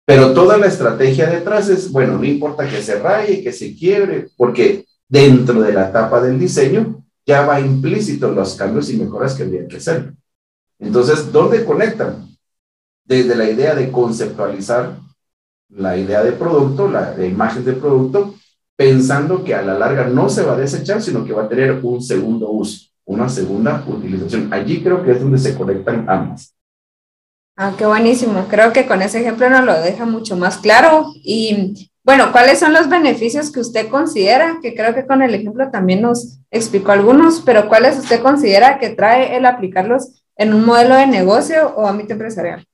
Pero 0.06 0.34
toda 0.34 0.58
la 0.58 0.66
estrategia 0.66 1.30
detrás 1.30 1.70
es, 1.70 1.92
bueno, 1.92 2.18
no 2.18 2.26
importa 2.26 2.68
que 2.68 2.82
se 2.82 3.00
raye, 3.00 3.42
que 3.42 3.54
se 3.54 3.76
quiebre, 3.76 4.28
porque 4.36 4.86
dentro 5.08 5.62
de 5.62 5.72
la 5.72 5.90
etapa 5.90 6.20
del 6.20 6.38
diseño 6.38 7.04
ya 7.26 7.46
va 7.46 7.62
implícito 7.62 8.32
los 8.32 8.56
cambios 8.56 8.90
y 8.90 8.98
mejoras 8.98 9.36
que 9.36 9.44
había 9.44 9.68
que 9.68 9.78
hacer. 9.78 10.14
Entonces, 10.80 11.32
¿dónde 11.32 11.64
conectan? 11.64 12.29
Desde 13.10 13.36
la 13.36 13.50
idea 13.50 13.74
de 13.74 13.92
conceptualizar 13.92 14.92
la 15.70 15.98
idea 15.98 16.24
de 16.24 16.32
producto, 16.32 16.88
la, 16.88 17.16
imagen 17.26 17.66
de 17.66 17.74
producto, 17.74 18.36
pensando 18.76 19.44
que 19.44 19.56
a 19.56 19.64
la 19.64 19.74
larga 19.74 20.06
no 20.06 20.30
se 20.30 20.44
va 20.44 20.54
a 20.54 20.58
desechar, 20.58 21.02
sino 21.02 21.26
que 21.26 21.34
va 21.34 21.44
a 21.44 21.50
tener 21.50 21.80
un 21.84 22.02
segundo 22.02 22.52
uso, 22.52 22.88
una 23.06 23.28
segunda 23.28 23.84
utilización. 23.88 24.54
Allí 24.54 24.84
creo 24.84 25.04
que 25.04 25.12
es 25.12 25.22
donde 25.22 25.40
se 25.40 25.56
conectan 25.56 26.08
ambas. 26.08 26.54
Ah, 27.58 27.74
qué 27.76 27.88
buenísimo. 27.88 28.46
Creo 28.48 28.72
que 28.72 28.86
con 28.86 29.02
ese 29.02 29.22
ejemplo 29.22 29.50
nos 29.50 29.66
lo 29.66 29.82
deja 29.82 30.06
mucho 30.06 30.38
más 30.38 30.60
claro. 30.60 31.08
Y 31.16 31.92
bueno, 32.04 32.32
¿cuáles 32.32 32.60
son 32.60 32.74
los 32.74 32.90
beneficios 32.90 33.52
que 33.52 33.60
usted 33.60 33.90
considera? 33.90 34.60
Que 34.62 34.76
creo 34.76 34.94
que 34.94 35.08
con 35.08 35.24
el 35.24 35.34
ejemplo 35.34 35.70
también 35.72 36.04
nos 36.04 36.40
explicó 36.52 36.92
algunos, 36.92 37.42
pero 37.42 37.68
¿cuáles 37.68 37.98
usted 37.98 38.22
considera 38.22 38.78
que 38.78 38.92
trae 38.92 39.36
el 39.36 39.48
aplicarlos 39.48 40.24
en 40.38 40.54
un 40.54 40.64
modelo 40.64 40.96
de 40.96 41.08
negocio 41.08 41.74
o 41.76 41.88
ámbito 41.88 42.14
empresarial? 42.14 42.69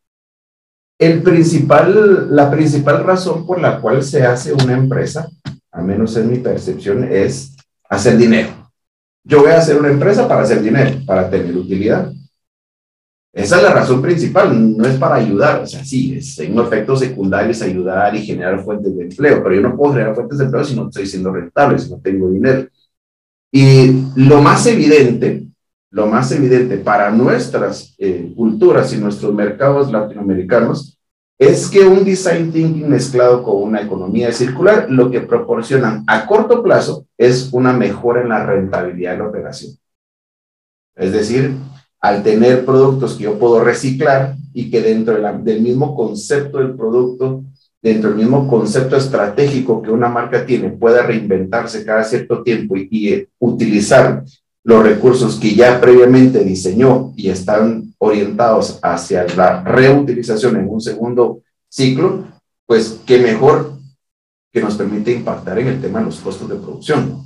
El 0.98 1.22
principal, 1.22 2.34
la 2.34 2.50
principal 2.50 3.04
razón 3.04 3.46
por 3.46 3.60
la 3.60 3.82
cual 3.82 4.02
se 4.02 4.24
hace 4.24 4.54
una 4.54 4.74
empresa, 4.74 5.30
a 5.72 5.82
menos 5.82 6.16
en 6.16 6.32
mi 6.32 6.38
percepción, 6.38 7.04
es 7.12 7.56
hacer 7.90 8.18
dinero. 8.18 8.50
Yo 9.24 9.42
voy 9.42 9.52
a 9.52 9.58
hacer 9.58 9.78
una 9.78 9.90
empresa 9.90 10.28
para 10.28 10.44
hacer 10.44 10.62
dinero, 10.62 11.00
para 11.06 11.30
tener 11.30 11.56
utilidad. 11.56 12.12
Esa 13.34 13.58
es 13.58 13.64
la 13.64 13.74
razón 13.74 14.02
principal, 14.02 14.78
no 14.78 14.86
es 14.86 14.96
para 14.96 15.16
ayudar, 15.16 15.62
o 15.62 15.68
sea, 15.68 15.84
sí, 15.84 16.16
es 16.16 16.40
en 16.40 16.58
efectos 16.58 17.00
secundarios 17.00 17.62
ayudar 17.62 18.16
y 18.16 18.26
generar 18.26 18.64
fuentes 18.64 18.96
de 18.96 19.04
empleo, 19.04 19.44
pero 19.44 19.56
yo 19.56 19.62
no 19.62 19.76
puedo 19.76 19.92
generar 19.92 20.16
fuentes 20.16 20.38
de 20.38 20.46
empleo 20.46 20.64
si 20.64 20.76
no 20.78 20.88
estoy 20.88 21.06
siendo 21.06 21.34
rentable, 21.34 21.78
si 21.78 21.92
no 21.92 22.00
tengo 22.00 22.30
dinero. 22.30 22.70
Y 23.52 24.06
lo 24.16 24.42
más 24.42 24.66
evidente 24.68 25.45
lo 25.96 26.08
más 26.08 26.30
evidente 26.34 26.78
para 26.78 27.10
nuestras 27.10 27.96
eh, 28.00 28.34
culturas 28.36 28.92
y 28.92 28.98
nuestros 28.98 29.34
mercados 29.34 29.90
latinoamericanos 29.90 31.00
es 31.40 31.70
que 31.70 31.86
un 31.86 32.04
design 32.04 32.52
thinking 32.52 32.90
mezclado 32.90 33.42
con 33.42 33.64
una 33.64 33.82
economía 33.82 34.34
circular 34.34 34.88
lo 34.90 35.10
que 35.10 35.22
proporcionan 35.22 36.04
a 36.08 36.28
corto 36.28 36.62
plazo 36.62 37.06
es 37.18 37.48
una 37.54 37.72
mejora 37.72 38.22
en 38.24 38.28
la 38.28 38.46
rentabilidad 38.46 39.14
de 39.14 39.18
la 39.20 39.28
operación. 39.28 39.72
Es 40.98 41.14
decir, 41.14 41.56
al 42.02 42.24
tener 42.24 42.66
productos 42.66 43.14
que 43.14 43.24
yo 43.24 43.40
puedo 43.40 43.64
reciclar 43.64 44.36
y 44.54 44.70
que 44.70 44.82
dentro 44.82 45.18
del 45.44 45.62
mismo 45.62 45.96
concepto 45.96 46.58
del 46.58 46.76
producto, 46.76 47.46
dentro 47.82 48.10
del 48.10 48.20
mismo 48.20 48.50
concepto 48.50 48.98
estratégico 48.98 49.82
que 49.82 49.92
una 49.92 50.10
marca 50.10 50.46
tiene, 50.46 50.72
pueda 50.72 51.04
reinventarse 51.04 51.86
cada 51.86 52.04
cierto 52.04 52.44
tiempo 52.44 52.76
y, 52.76 52.90
y 52.92 53.28
utilizar 53.40 54.26
los 54.66 54.82
recursos 54.82 55.36
que 55.36 55.54
ya 55.54 55.80
previamente 55.80 56.44
diseñó 56.44 57.14
y 57.16 57.30
están 57.30 57.94
orientados 58.00 58.80
hacia 58.82 59.28
la 59.36 59.64
reutilización 59.64 60.58
en 60.58 60.68
un 60.68 60.82
segundo 60.82 61.44
ciclo, 61.70 62.26
pues 62.66 63.00
qué 63.06 63.20
mejor 63.20 63.74
que 64.52 64.62
nos 64.62 64.76
permite 64.76 65.12
impactar 65.12 65.60
en 65.60 65.68
el 65.68 65.80
tema 65.80 66.00
de 66.00 66.06
los 66.06 66.20
costos 66.20 66.50
de 66.50 66.56
producción. 66.56 67.24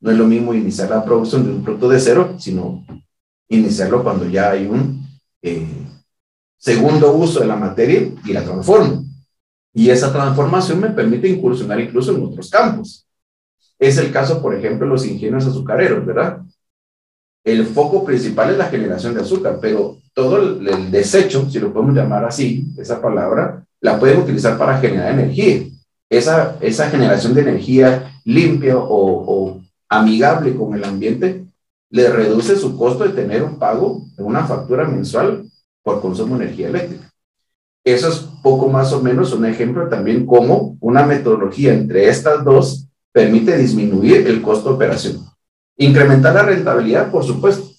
No 0.00 0.10
es 0.12 0.16
lo 0.16 0.28
mismo 0.28 0.54
iniciar 0.54 0.88
la 0.90 1.04
producción 1.04 1.44
de 1.44 1.50
un 1.50 1.64
producto 1.64 1.88
de 1.88 1.98
cero, 1.98 2.36
sino 2.38 2.86
iniciarlo 3.48 4.04
cuando 4.04 4.28
ya 4.28 4.52
hay 4.52 4.66
un 4.66 5.04
eh, 5.42 5.66
segundo 6.56 7.12
uso 7.16 7.40
de 7.40 7.46
la 7.46 7.56
materia 7.56 8.12
y 8.24 8.32
la 8.32 8.44
transformo. 8.44 9.04
Y 9.74 9.90
esa 9.90 10.12
transformación 10.12 10.80
me 10.80 10.90
permite 10.90 11.28
incursionar 11.28 11.80
incluso 11.80 12.14
en 12.14 12.24
otros 12.24 12.48
campos. 12.48 13.08
Es 13.76 13.98
el 13.98 14.12
caso, 14.12 14.40
por 14.40 14.54
ejemplo, 14.54 14.86
de 14.86 14.92
los 14.92 15.04
ingenios 15.04 15.46
azucareros, 15.46 16.06
¿verdad? 16.06 16.42
El 17.46 17.64
foco 17.64 18.04
principal 18.04 18.50
es 18.50 18.58
la 18.58 18.66
generación 18.66 19.14
de 19.14 19.20
azúcar, 19.20 19.58
pero 19.60 19.98
todo 20.12 20.36
el, 20.38 20.90
desecho, 20.90 21.48
si 21.48 21.60
lo 21.60 21.72
podemos 21.72 21.94
llamar 21.94 22.24
así, 22.24 22.66
esa 22.76 23.00
palabra, 23.00 23.64
la 23.80 24.00
pueden 24.00 24.18
utilizar 24.18 24.58
para 24.58 24.78
generar 24.78 25.12
energía. 25.12 25.62
Esa, 26.10 26.56
esa 26.60 26.90
generación 26.90 27.34
de 27.34 27.42
energía 27.42 28.12
limpia 28.24 28.74
o, 28.76 29.60
amigable 29.88 30.56
con 30.56 30.74
el 30.74 30.82
ambiente 30.82 31.44
le 31.90 32.10
reduce 32.10 32.56
su 32.56 32.76
costo 32.76 33.04
de 33.04 33.10
tener 33.10 33.44
un 33.44 33.60
pago 33.60 34.02
en 34.18 34.24
una 34.24 34.44
factura 34.44 34.84
mensual 34.84 35.44
por 35.84 36.00
consumo 36.00 36.36
de 36.36 36.46
energía 36.46 36.66
eléctrica. 36.66 37.12
Eso 37.84 38.08
es 38.08 38.26
poco 38.42 38.68
más 38.68 38.92
o 38.92 39.00
menos 39.00 39.32
un 39.32 39.46
ejemplo 39.46 39.88
también 39.88 40.26
cómo 40.26 40.76
una 40.80 41.06
metodología 41.06 41.72
entre 41.72 42.08
estas 42.08 42.44
dos 42.44 42.88
permite 43.12 43.56
disminuir 43.56 44.26
el 44.26 44.42
costo 44.42 44.70
de 44.70 44.74
operación. 44.74 45.35
Incrementar 45.78 46.34
la 46.34 46.42
rentabilidad, 46.42 47.10
por 47.10 47.24
supuesto. 47.24 47.70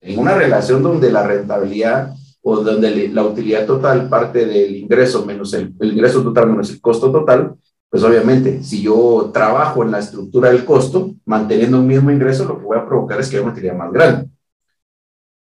En 0.00 0.18
una 0.18 0.34
relación 0.34 0.82
donde 0.82 1.10
la 1.10 1.26
rentabilidad 1.26 2.14
o 2.42 2.56
donde 2.56 3.08
la 3.08 3.22
utilidad 3.22 3.64
total 3.64 4.08
parte 4.08 4.44
del 4.44 4.76
ingreso 4.76 5.24
menos 5.24 5.54
el, 5.54 5.74
ingreso 5.80 6.22
total 6.22 6.50
menos 6.50 6.70
el 6.70 6.80
costo 6.80 7.10
total, 7.10 7.54
pues 7.88 8.02
obviamente, 8.02 8.62
si 8.62 8.82
yo 8.82 9.30
trabajo 9.32 9.82
en 9.82 9.92
la 9.92 10.00
estructura 10.00 10.50
del 10.50 10.64
costo, 10.64 11.14
manteniendo 11.24 11.78
un 11.78 11.86
mismo 11.86 12.10
ingreso, 12.10 12.44
lo 12.44 12.58
que 12.58 12.64
voy 12.64 12.76
a 12.76 12.86
provocar 12.86 13.20
es 13.20 13.28
que 13.28 13.36
haya 13.36 13.44
una 13.44 13.52
utilidad 13.52 13.76
más 13.76 13.92
grande. 13.92 14.28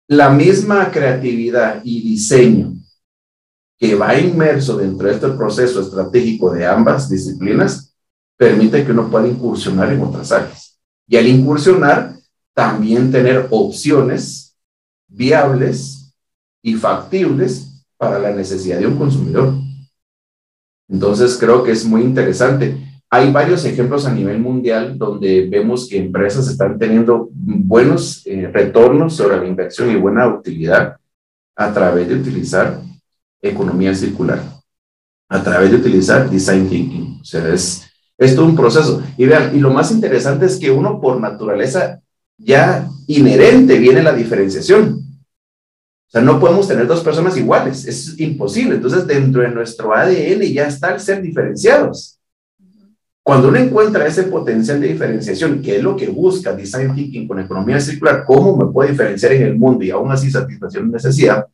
La 0.08 0.30
misma 0.30 0.90
creatividad 0.90 1.82
y 1.84 2.02
diseño 2.02 2.72
que 3.78 3.94
va 3.94 4.18
inmerso 4.18 4.76
dentro 4.76 5.06
de 5.06 5.14
este 5.14 5.28
proceso 5.28 5.80
estratégico 5.80 6.52
de 6.52 6.66
ambas 6.66 7.08
disciplinas 7.08 7.94
permite 8.36 8.84
que 8.84 8.92
uno 8.92 9.08
pueda 9.08 9.28
incursionar 9.28 9.92
en 9.92 10.02
otras 10.02 10.32
áreas. 10.32 10.69
Y 11.10 11.16
al 11.16 11.26
incursionar, 11.26 12.14
también 12.54 13.10
tener 13.10 13.48
opciones 13.50 14.56
viables 15.08 16.14
y 16.62 16.74
factibles 16.74 17.84
para 17.96 18.20
la 18.20 18.30
necesidad 18.30 18.78
de 18.78 18.86
un 18.86 18.96
consumidor. 18.96 19.54
Entonces, 20.88 21.36
creo 21.36 21.64
que 21.64 21.72
es 21.72 21.84
muy 21.84 22.02
interesante. 22.02 22.76
Hay 23.10 23.32
varios 23.32 23.64
ejemplos 23.64 24.06
a 24.06 24.14
nivel 24.14 24.38
mundial 24.38 24.96
donde 24.96 25.48
vemos 25.48 25.88
que 25.88 25.98
empresas 25.98 26.46
están 26.46 26.78
teniendo 26.78 27.28
buenos 27.32 28.24
eh, 28.24 28.48
retornos 28.52 29.16
sobre 29.16 29.38
la 29.38 29.48
inversión 29.48 29.90
y 29.90 29.96
buena 29.96 30.28
utilidad 30.28 30.96
a 31.56 31.72
través 31.72 32.06
de 32.08 32.14
utilizar 32.14 32.80
economía 33.42 33.96
circular, 33.96 34.40
a 35.28 35.42
través 35.42 35.72
de 35.72 35.76
utilizar 35.78 36.30
design 36.30 36.68
thinking. 36.68 37.18
O 37.20 37.24
sea, 37.24 37.52
es, 37.52 37.89
es 38.20 38.36
todo 38.36 38.44
un 38.44 38.54
proceso. 38.54 39.02
Y 39.16 39.24
vean, 39.24 39.56
y 39.56 39.58
lo 39.58 39.70
más 39.70 39.90
interesante 39.90 40.46
es 40.46 40.58
que 40.58 40.70
uno 40.70 41.00
por 41.00 41.18
naturaleza 41.18 42.00
ya 42.36 42.88
inherente 43.06 43.78
viene 43.78 44.02
la 44.02 44.12
diferenciación. 44.12 45.00
O 46.06 46.10
sea, 46.10 46.20
no 46.20 46.38
podemos 46.38 46.68
tener 46.68 46.86
dos 46.86 47.00
personas 47.00 47.36
iguales, 47.36 47.86
es 47.86 48.20
imposible. 48.20 48.74
Entonces, 48.74 49.06
dentro 49.06 49.42
de 49.42 49.48
nuestro 49.48 49.94
ADN 49.94 50.42
ya 50.52 50.66
está 50.66 50.92
el 50.92 51.00
ser 51.00 51.22
diferenciados. 51.22 52.18
Cuando 53.22 53.48
uno 53.48 53.58
encuentra 53.58 54.06
ese 54.06 54.24
potencial 54.24 54.80
de 54.80 54.88
diferenciación, 54.88 55.62
que 55.62 55.76
es 55.76 55.82
lo 55.82 55.96
que 55.96 56.08
busca 56.08 56.52
Design 56.52 56.94
Thinking 56.94 57.26
con 57.26 57.38
economía 57.38 57.80
circular, 57.80 58.24
cómo 58.26 58.56
me 58.56 58.70
puedo 58.70 58.90
diferenciar 58.90 59.32
en 59.32 59.42
el 59.42 59.58
mundo 59.58 59.84
y 59.84 59.90
aún 59.90 60.10
así 60.10 60.30
satisfacer 60.30 60.82
una 60.82 60.92
necesidad, 60.92 61.46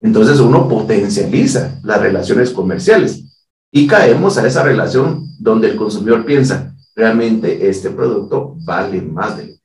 entonces 0.00 0.40
uno 0.40 0.68
potencializa 0.68 1.78
las 1.82 2.00
relaciones 2.00 2.50
comerciales 2.50 3.29
y 3.72 3.86
caemos 3.86 4.36
a 4.38 4.46
esa 4.46 4.62
relación 4.62 5.26
donde 5.38 5.70
el 5.70 5.76
consumidor 5.76 6.24
piensa, 6.24 6.74
realmente 6.94 7.68
este 7.68 7.90
producto 7.90 8.56
vale 8.64 9.00
más 9.02 9.36
de 9.36 9.46
lo 9.46 9.52
que. 9.52 9.60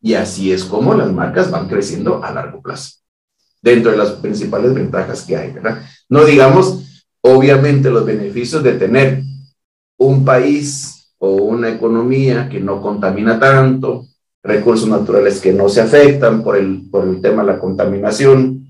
Y 0.00 0.14
así 0.14 0.52
es 0.52 0.64
como 0.64 0.94
las 0.94 1.12
marcas 1.12 1.50
van 1.50 1.68
creciendo 1.68 2.22
a 2.22 2.32
largo 2.32 2.60
plazo, 2.60 2.98
dentro 3.62 3.92
de 3.92 3.98
las 3.98 4.10
principales 4.12 4.74
ventajas 4.74 5.22
que 5.22 5.36
hay, 5.36 5.52
¿verdad? 5.52 5.82
No 6.08 6.24
digamos 6.24 6.82
obviamente 7.22 7.88
los 7.88 8.04
beneficios 8.04 8.62
de 8.62 8.72
tener 8.72 9.22
un 9.96 10.24
país 10.24 11.14
o 11.18 11.34
una 11.34 11.70
economía 11.70 12.48
que 12.48 12.60
no 12.60 12.82
contamina 12.82 13.38
tanto, 13.38 14.06
recursos 14.42 14.88
naturales 14.88 15.40
que 15.40 15.52
no 15.52 15.68
se 15.68 15.80
afectan 15.80 16.42
por 16.42 16.56
el, 16.56 16.88
por 16.90 17.06
el 17.06 17.20
tema 17.20 17.42
de 17.42 17.52
la 17.52 17.58
contaminación. 17.60 18.61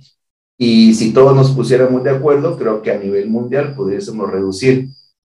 Y 0.64 0.94
si 0.94 1.12
todos 1.12 1.34
nos 1.34 1.50
pusiéramos 1.50 2.04
de 2.04 2.10
acuerdo, 2.10 2.56
creo 2.56 2.82
que 2.82 2.92
a 2.92 2.96
nivel 2.96 3.28
mundial 3.28 3.74
pudiésemos 3.74 4.30
reducir 4.30 4.86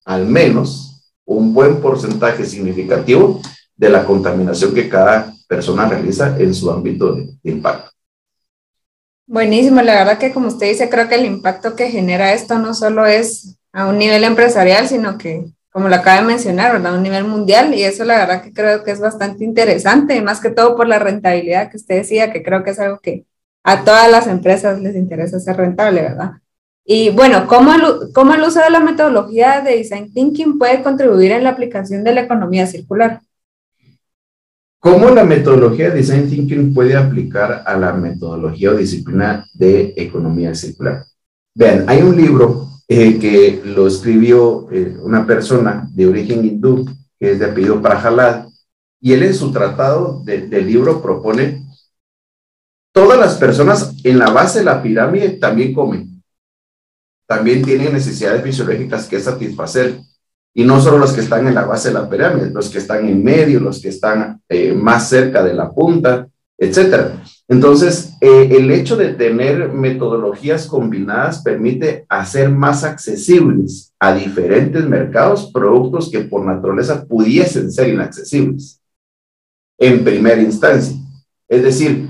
al 0.04 0.24
menos 0.24 1.02
un 1.24 1.52
buen 1.52 1.80
porcentaje 1.80 2.44
significativo 2.44 3.40
de 3.74 3.88
la 3.88 4.04
contaminación 4.04 4.72
que 4.72 4.88
cada 4.88 5.34
persona 5.48 5.88
realiza 5.88 6.38
en 6.38 6.54
su 6.54 6.70
ámbito 6.70 7.12
de, 7.12 7.26
impacto. 7.42 7.90
Buenísimo, 9.26 9.82
la 9.82 9.94
verdad 9.94 10.18
que 10.18 10.32
como 10.32 10.46
usted 10.46 10.68
dice, 10.68 10.88
creo 10.88 11.08
que 11.08 11.16
el 11.16 11.24
impacto 11.24 11.74
que 11.74 11.90
genera 11.90 12.32
esto 12.32 12.60
no 12.60 12.72
solo 12.72 13.04
es 13.04 13.58
a 13.72 13.88
un 13.88 13.98
nivel 13.98 14.22
empresarial, 14.22 14.86
sino 14.86 15.18
que, 15.18 15.44
como 15.72 15.88
lo 15.88 15.96
acaba 15.96 16.20
de 16.20 16.28
mencionar, 16.28 16.70
¿verdad? 16.70 16.94
A 16.94 16.96
un 16.98 17.02
nivel 17.02 17.24
mundial, 17.24 17.74
y 17.74 17.82
eso 17.82 18.04
la 18.04 18.18
verdad 18.18 18.44
que 18.44 18.52
creo 18.52 18.84
que 18.84 18.92
es 18.92 19.00
bastante 19.00 19.42
interesante, 19.42 20.22
más 20.22 20.38
que 20.38 20.50
todo 20.50 20.76
por 20.76 20.86
la 20.86 21.00
rentabilidad 21.00 21.68
que 21.68 21.78
usted 21.78 21.96
decía, 21.96 22.32
que 22.32 22.44
creo 22.44 22.62
que 22.62 22.70
es 22.70 22.78
algo 22.78 23.00
que 23.00 23.26
a 23.66 23.84
todas 23.84 24.08
las 24.08 24.28
empresas 24.28 24.80
les 24.80 24.94
interesa 24.94 25.40
ser 25.40 25.56
rentable, 25.56 26.00
¿verdad? 26.00 26.34
Y 26.84 27.10
bueno, 27.10 27.48
¿cómo 27.48 27.74
el, 27.74 28.12
¿cómo 28.14 28.32
el 28.32 28.42
uso 28.42 28.60
de 28.60 28.70
la 28.70 28.78
metodología 28.78 29.60
de 29.60 29.78
Design 29.78 30.12
Thinking 30.12 30.56
puede 30.56 30.84
contribuir 30.84 31.32
en 31.32 31.42
la 31.42 31.50
aplicación 31.50 32.04
de 32.04 32.14
la 32.14 32.20
economía 32.20 32.68
circular? 32.68 33.22
¿Cómo 34.78 35.10
la 35.10 35.24
metodología 35.24 35.90
de 35.90 35.96
Design 35.96 36.30
Thinking 36.30 36.74
puede 36.74 36.94
aplicar 36.94 37.64
a 37.66 37.76
la 37.76 37.92
metodología 37.92 38.70
o 38.70 38.76
disciplina 38.76 39.44
de 39.52 39.94
economía 39.96 40.54
circular? 40.54 41.04
Vean, 41.52 41.86
hay 41.88 42.02
un 42.02 42.16
libro 42.16 42.68
eh, 42.86 43.18
que 43.18 43.62
lo 43.64 43.88
escribió 43.88 44.68
eh, 44.70 44.96
una 45.02 45.26
persona 45.26 45.88
de 45.92 46.06
origen 46.06 46.44
hindú, 46.44 46.88
que 47.18 47.32
es 47.32 47.40
de 47.40 47.46
apellido 47.46 47.82
Prahalad, 47.82 48.46
y 49.00 49.12
él 49.12 49.24
en 49.24 49.34
su 49.34 49.50
tratado 49.50 50.22
del 50.24 50.66
libro 50.66 51.02
propone, 51.02 51.65
las 53.20 53.36
personas 53.36 53.94
en 54.04 54.18
la 54.18 54.30
base 54.30 54.60
de 54.60 54.64
la 54.64 54.82
pirámide 54.82 55.30
también 55.30 55.74
comen, 55.74 56.22
también 57.26 57.62
tienen 57.62 57.92
necesidades 57.92 58.42
fisiológicas 58.42 59.06
que 59.06 59.20
satisfacer. 59.20 59.98
Y 60.54 60.64
no 60.64 60.80
solo 60.80 60.98
los 60.98 61.12
que 61.12 61.20
están 61.20 61.46
en 61.46 61.54
la 61.54 61.66
base 61.66 61.88
de 61.88 61.94
la 61.94 62.08
pirámide, 62.08 62.50
los 62.50 62.70
que 62.70 62.78
están 62.78 63.06
en 63.06 63.22
medio, 63.22 63.60
los 63.60 63.80
que 63.80 63.88
están 63.88 64.40
eh, 64.48 64.72
más 64.72 65.08
cerca 65.08 65.44
de 65.44 65.52
la 65.52 65.70
punta, 65.70 66.28
etcétera. 66.58 67.22
Entonces, 67.48 68.14
eh, 68.20 68.48
el 68.52 68.70
hecho 68.70 68.96
de 68.96 69.14
tener 69.14 69.70
metodologías 69.72 70.66
combinadas 70.66 71.42
permite 71.42 72.06
hacer 72.08 72.50
más 72.50 72.84
accesibles 72.84 73.92
a 74.00 74.14
diferentes 74.14 74.84
mercados 74.84 75.50
productos 75.52 76.10
que 76.10 76.20
por 76.20 76.44
naturaleza 76.44 77.04
pudiesen 77.04 77.70
ser 77.70 77.88
inaccesibles 77.88 78.80
en 79.78 80.02
primera 80.02 80.40
instancia. 80.40 80.96
Es 81.48 81.62
decir, 81.62 82.05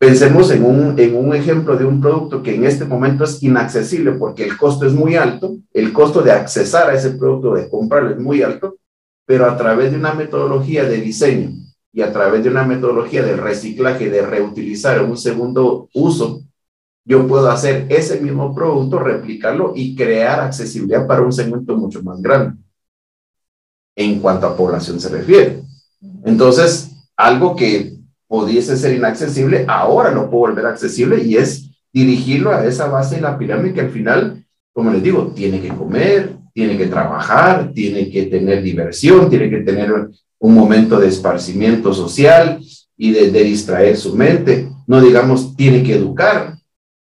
pensemos 0.00 0.50
en 0.50 0.64
un, 0.64 0.98
en 0.98 1.14
un 1.14 1.34
ejemplo 1.34 1.76
de 1.76 1.84
un 1.84 2.00
producto 2.00 2.42
que 2.42 2.54
en 2.54 2.64
este 2.64 2.86
momento 2.86 3.24
es 3.24 3.42
inaccesible 3.42 4.12
porque 4.12 4.44
el 4.44 4.56
costo 4.56 4.86
es 4.86 4.94
muy 4.94 5.14
alto, 5.14 5.58
el 5.74 5.92
costo 5.92 6.22
de 6.22 6.32
accesar 6.32 6.88
a 6.88 6.94
ese 6.94 7.10
producto, 7.10 7.52
de 7.52 7.68
comprarlo 7.68 8.08
es 8.08 8.18
muy 8.18 8.40
alto, 8.42 8.78
pero 9.26 9.44
a 9.44 9.58
través 9.58 9.92
de 9.92 9.98
una 9.98 10.14
metodología 10.14 10.84
de 10.84 11.02
diseño 11.02 11.50
y 11.92 12.00
a 12.00 12.10
través 12.14 12.42
de 12.42 12.48
una 12.48 12.64
metodología 12.64 13.22
de 13.22 13.36
reciclaje, 13.36 14.08
de 14.08 14.22
reutilizar 14.22 15.04
un 15.04 15.18
segundo 15.18 15.90
uso, 15.92 16.44
yo 17.04 17.26
puedo 17.26 17.50
hacer 17.50 17.84
ese 17.90 18.22
mismo 18.22 18.54
producto, 18.54 19.00
replicarlo 19.00 19.74
y 19.76 19.94
crear 19.94 20.40
accesibilidad 20.40 21.06
para 21.06 21.20
un 21.20 21.32
segmento 21.32 21.76
mucho 21.76 22.02
más 22.02 22.22
grande 22.22 22.58
en 23.94 24.18
cuanto 24.18 24.46
a 24.46 24.56
población 24.56 24.98
se 24.98 25.10
refiere. 25.10 25.62
Entonces, 26.24 26.90
algo 27.18 27.54
que 27.54 27.99
pudiese 28.30 28.76
ser 28.76 28.94
inaccesible, 28.94 29.64
ahora 29.66 30.12
lo 30.12 30.30
puedo 30.30 30.52
volver 30.52 30.64
accesible 30.66 31.20
y 31.24 31.36
es 31.36 31.68
dirigirlo 31.92 32.52
a 32.52 32.64
esa 32.64 32.86
base 32.86 33.16
de 33.16 33.22
la 33.22 33.36
pirámide 33.36 33.74
que 33.74 33.80
al 33.80 33.90
final, 33.90 34.46
como 34.72 34.92
les 34.92 35.02
digo, 35.02 35.32
tiene 35.34 35.60
que 35.60 35.70
comer, 35.70 36.36
tiene 36.54 36.78
que 36.78 36.86
trabajar, 36.86 37.72
tiene 37.74 38.08
que 38.08 38.26
tener 38.26 38.62
diversión, 38.62 39.28
tiene 39.28 39.50
que 39.50 39.62
tener 39.62 40.10
un 40.38 40.54
momento 40.54 41.00
de 41.00 41.08
esparcimiento 41.08 41.92
social 41.92 42.60
y 42.96 43.10
de, 43.10 43.32
distraer 43.42 43.96
su 43.96 44.14
mente. 44.14 44.68
No 44.86 45.00
digamos, 45.00 45.56
tiene 45.56 45.82
que 45.82 45.96
educar. 45.96 46.56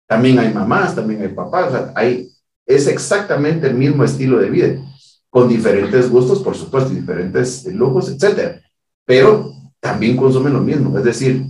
También 0.06 0.38
hay 0.38 0.54
mamás, 0.54 0.94
también 0.94 1.22
hay 1.22 1.28
papás. 1.28 1.90
hay, 1.96 2.28
es 2.64 2.86
exactamente 2.86 3.66
el 3.66 3.74
mismo 3.74 4.04
estilo 4.04 4.38
de 4.38 4.48
vida, 4.48 4.80
con 5.28 5.48
diferentes 5.48 6.08
gustos, 6.08 6.38
por 6.40 6.54
supuesto, 6.54 6.90
diferentes 6.90 7.66
lujos, 7.66 8.08
etcétera. 8.08 8.60
Pero 9.04 9.59
también 9.80 10.16
consumen 10.16 10.52
lo 10.52 10.60
mismo. 10.60 10.96
Es 10.98 11.04
decir, 11.04 11.44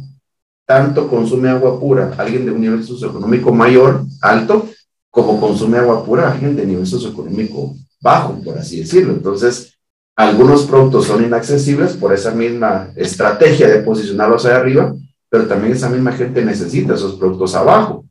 tanto 0.67 1.09
consume 1.09 1.49
agua 1.49 1.81
pura 1.81 2.15
alguien 2.17 2.47
de 2.47 2.53
un 2.53 2.61
nivel 2.61 2.85
socioeconómico 2.85 3.53
mayor, 3.53 4.05
alto, 4.23 4.69
como 5.11 5.41
consume 5.41 5.79
agua 5.79 6.05
pura 6.05 6.31
alguien 6.31 6.55
de 6.55 6.65
nivel 6.65 6.87
socioeconómico 6.87 7.75
bajo, 8.01 8.41
por 8.43 8.57
así 8.57 8.79
decirlo. 8.79 9.13
Entonces, 9.13 9.75
algunos 10.17 10.63
productos 10.63 11.07
son 11.07 11.25
inaccesibles 11.25 11.95
por 11.95 12.13
esa 12.13 12.31
misma 12.31 12.91
estrategia 12.95 13.69
de 13.69 13.81
posicionarlos 13.81 14.47
ahí 14.47 14.53
arriba, 14.53 14.95
pero 15.29 15.47
también 15.47 15.73
esa 15.73 15.89
misma 15.89 16.13
gente 16.13 16.45
necesita 16.45 16.95
esos 16.95 17.17
productos 17.17 17.55
abajo. 17.55 18.05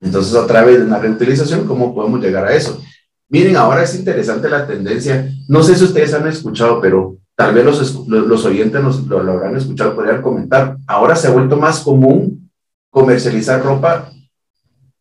Entonces, 0.00 0.34
a 0.34 0.46
través 0.46 0.78
de 0.78 0.84
una 0.84 0.98
reutilización, 0.98 1.66
¿cómo 1.66 1.94
podemos 1.94 2.20
llegar 2.20 2.44
a 2.46 2.54
eso? 2.54 2.80
Miren, 3.28 3.56
ahora 3.56 3.82
es 3.82 3.94
interesante 3.94 4.48
la 4.48 4.66
tendencia. 4.66 5.32
No 5.48 5.62
sé 5.62 5.76
si 5.76 5.84
ustedes 5.84 6.14
han 6.14 6.26
escuchado, 6.26 6.80
pero 6.80 7.16
tal 7.40 7.54
vez 7.54 7.64
los, 7.64 8.06
los 8.06 8.44
oyentes 8.44 8.82
nos, 8.82 9.06
lo, 9.06 9.18
habrán 9.18 9.56
escuchado, 9.56 9.94
podrían 9.94 10.20
comentar. 10.20 10.76
Ahora 10.86 11.16
se 11.16 11.26
ha 11.26 11.30
vuelto 11.30 11.56
más 11.56 11.80
común 11.80 12.50
comercializar 12.90 13.64
ropa 13.64 14.10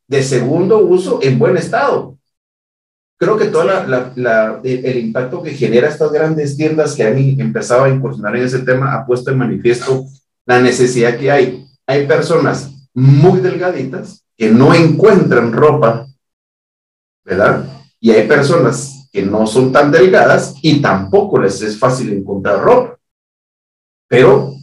de 0.07 0.23
segundo 0.23 0.77
uso 0.79 1.19
en 1.21 1.37
buen 1.37 1.57
estado 1.57 2.17
creo 3.19 3.35
que 3.35 3.47
todo 3.47 3.65
la, 3.65 4.61
el 4.63 4.97
impacto 4.97 5.43
que 5.43 5.51
genera 5.51 5.89
estas 5.89 6.13
grandes 6.13 6.55
tiendas 6.55 6.95
que 6.95 7.03
han 7.03 7.17
empezado 7.17 7.83
a 7.83 7.89
incursionar 7.89 8.37
en 8.37 8.45
ese 8.45 8.59
tema 8.59 8.93
ha 8.93 9.05
puesto 9.05 9.31
en 9.31 9.37
manifiesto 9.37 10.05
la 10.45 10.61
necesidad 10.61 11.17
que 11.17 11.29
hay. 11.29 11.65
Hay 11.85 12.07
personas 12.07 12.71
muy 12.93 13.41
delgaditas 13.41 14.23
que 14.37 14.49
no 14.49 14.73
encuentran 14.73 15.51
ropa, 15.51 16.07
¿verdad? 17.25 17.65
Y 17.99 18.11
hay 18.11 18.25
personas 18.25 18.98
que 19.11 19.23
no 19.23 19.47
son 19.47 19.71
tan 19.71 19.91
delgadas 19.91 20.55
y 20.61 20.81
tampoco 20.81 21.39
les 21.39 21.61
es 21.61 21.77
fácil 21.77 22.13
encontrar 22.13 22.61
ropa. 22.61 22.97
Pero 24.07 24.53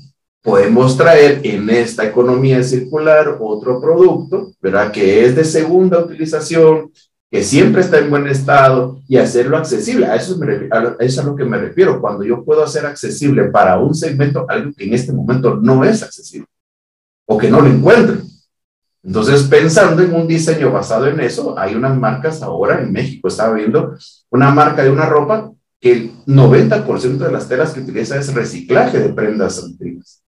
podemos 0.43 0.97
traer 0.97 1.41
en 1.45 1.69
esta 1.71 2.05
economía 2.05 2.63
circular 2.63 3.37
otro 3.41 3.81
producto, 3.81 4.53
¿verdad? 4.61 4.93
Que 4.93 5.25
es 5.25 5.35
de 5.35 5.45
segunda 5.45 5.99
utilización, 5.99 6.93
que 7.31 7.43
siempre 7.43 7.81
está 7.81 7.99
en 7.99 8.11
buen 8.11 8.29
estado 8.29 9.01
y 9.09 9.17
hacerlo 9.17 9.57
accesible. 9.57 10.07
A 10.07 10.15
eso, 10.15 10.39
es 11.01 11.19
a 11.19 11.23
lo 11.25 11.35
que 11.35 11.45
me 11.45 11.59
refiero, 11.59 12.01
cuando 12.01 12.25
yo 12.25 12.45
puedo 12.45 12.63
hacer 12.63 12.87
accesible 12.87 13.45
para 13.51 13.79
un 13.79 13.95
segmento 13.95 14.47
algo 14.49 14.73
que 14.77 14.85
en 14.85 14.95
este 14.95 15.13
momento 15.13 15.57
no 15.57 15.85
es 15.85 16.03
accesible 16.03 16.47
o 17.27 17.37
que 17.37 17.51
no 17.51 17.61
lo 17.61 17.69
encuentro. 17.69 18.19
Entonces, 19.07 19.45
pensando 19.45 20.03
en 20.03 20.13
un 20.13 20.27
diseño 20.27 20.73
basado 20.73 21.07
en 21.07 21.21
eso, 21.21 21.57
hay 21.57 21.77
unas 21.77 21.97
marcas 21.97 22.43
ahora 22.43 22.83
en 22.83 22.91
México, 22.91 23.29
estaba 23.29 23.55
viendo 23.55 23.95
una 24.31 24.51
marca 24.51 24.83
de 24.83 24.91
una 24.91 25.07
ropa 25.07 25.53
que 25.81 25.93
el 25.93 26.25
90% 26.27 27.19
de 27.19 27.31
las 27.31 27.49
telas 27.49 27.73
que 27.73 27.81
utiliza 27.81 28.19
es 28.19 28.35
reciclaje 28.35 28.99
de 28.99 29.11
prendas 29.11 29.63
antiguas. 29.63 30.25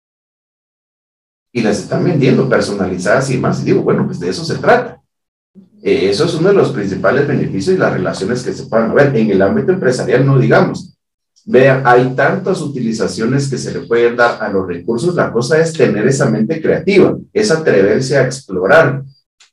Y 1.53 1.63
las 1.63 1.79
están 1.79 2.03
vendiendo 2.03 2.49
personalizadas 2.49 3.31
y 3.31 3.39
más. 3.39 3.63
Y 3.63 3.67
digo, 3.67 3.83
bueno, 3.83 4.07
pues 4.07 4.19
de 4.19 4.31
eso 4.31 4.45
se 4.45 4.57
trata. 4.57 5.01
Eh, 5.81 6.11
eso 6.11 6.25
es 6.25 6.35
uno 6.35 6.49
de 6.49 6.55
los 6.55 6.73
principales 6.73 7.29
beneficios 7.29 7.77
y 7.77 7.79
las 7.79 7.93
relaciones 7.93 8.43
que 8.43 8.53
se 8.53 8.67
puedan 8.67 8.93
ver. 8.93 9.15
En 9.15 9.31
el 9.31 9.41
ámbito 9.41 9.71
empresarial, 9.71 10.27
no 10.27 10.37
digamos. 10.37 10.94
Vean, 11.47 11.83
hay 11.85 12.15
tantas 12.15 12.63
utilizaciones 12.63 13.49
que 13.49 13.59
se 13.59 13.73
le 13.73 13.87
pueden 13.87 14.17
dar 14.17 14.43
a 14.43 14.49
los 14.49 14.67
recursos. 14.67 15.15
La 15.15 15.31
cosa 15.31 15.59
es 15.59 15.75
tener 15.75 16.07
esa 16.07 16.31
mente 16.31 16.61
creativa, 16.61 17.17
es 17.33 17.51
atreverse 17.51 18.17
a 18.17 18.25
explorar. 18.25 19.03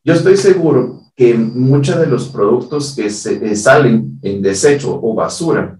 Yo 0.04 0.14
estoy 0.14 0.38
seguro 0.38 1.02
que 1.16 1.36
muchos 1.36 2.00
de 2.00 2.08
los 2.08 2.30
productos 2.30 2.96
que 2.96 3.10
se, 3.10 3.56
salen 3.56 4.20
en 4.22 4.42
desecho 4.42 5.00
o 5.02 5.14
basura 5.14 5.80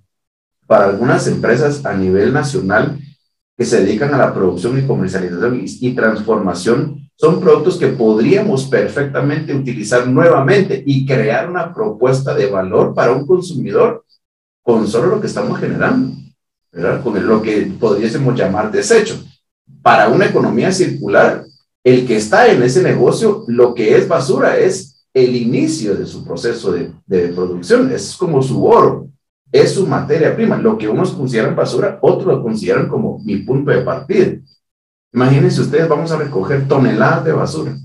para 0.68 0.86
algunas 0.86 1.28
empresas 1.28 1.86
a 1.86 1.94
nivel 1.94 2.34
nacional 2.34 3.00
que 3.58 3.66
se 3.66 3.84
dedican 3.84 4.14
a 4.14 4.18
la 4.18 4.34
producción 4.34 4.78
y 4.78 4.86
comercialización 4.86 5.62
y 5.64 5.96
transformación 5.96 7.10
son 7.16 7.40
productos 7.40 7.78
que 7.78 7.88
podríamos 7.88 8.66
perfectamente 8.66 9.54
utilizar 9.54 10.08
nuevamente 10.08 10.84
y 10.86 11.06
crear 11.06 11.50
una 11.50 11.74
propuesta 11.74 12.34
de 12.34 12.48
valor 12.48 12.94
para 12.94 13.12
un 13.12 13.26
consumidor 13.26 14.04
con 14.62 14.88
solo 14.88 15.08
lo 15.08 15.22
que 15.22 15.28
estamos 15.28 15.60
generando, 15.60 16.16
¿verdad? 16.72 17.04
con 17.04 17.26
lo 17.26 17.42
que 17.42 17.72
podríamos 17.80 18.36
llamar 18.36 18.72
desecho. 18.72 19.24
Para 19.82 20.10
una 20.10 20.28
economía 20.28 20.72
circular, 20.72 21.44
el 21.84 22.06
que 22.06 22.18
está 22.18 22.52
en 22.52 22.62
ese 22.62 22.84
negocio, 22.84 23.44
lo 23.48 23.74
que 23.74 23.98
es 23.98 24.08
basura 24.08 24.58
es 24.58 25.06
el 25.14 25.36
inicio 25.36 25.96
de 25.96 26.06
su 26.06 26.24
proceso 26.24 26.72
de, 26.72 27.28
producción, 27.30 27.92
es 27.92 28.16
como 28.16 28.42
su 28.42 28.66
oro, 28.66 29.10
es 29.52 29.74
su 29.74 29.88
materia 29.88 30.36
prima. 30.36 30.58
Lo 30.58 30.78
que 30.78 30.88
unos 30.88 31.12
consideran 31.12 31.56
basura, 31.56 32.00
otros 32.02 32.28
lo 32.28 32.44
consideran 32.44 32.88
como 32.88 33.20
mi 33.20 33.38
punto 33.38 33.72
de 33.72 33.82
partida. 33.82 34.38
Imagínense 35.14 35.62
ustedes, 35.62 35.90
vamos 35.90 36.12
a 36.12 36.18
recoger 36.18 36.68
toneladas 36.68 37.26
de 37.26 37.32
basura 37.34 37.76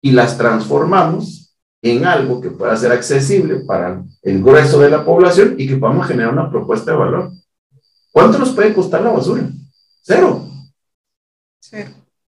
y 0.00 0.12
las 0.12 0.38
transformamos 0.38 1.47
en 1.82 2.04
algo 2.04 2.40
que 2.40 2.50
pueda 2.50 2.76
ser 2.76 2.92
accesible 2.92 3.60
para 3.60 4.02
el 4.22 4.42
grueso 4.42 4.80
de 4.80 4.90
la 4.90 5.04
población 5.04 5.54
y 5.58 5.68
que 5.68 5.76
podamos 5.76 6.06
generar 6.06 6.32
una 6.32 6.50
propuesta 6.50 6.90
de 6.90 6.96
valor. 6.96 7.32
¿Cuánto 8.10 8.38
nos 8.38 8.50
puede 8.50 8.74
costar 8.74 9.02
la 9.02 9.10
basura? 9.10 9.48
Cero. 10.02 10.48
Cero. 11.60 11.90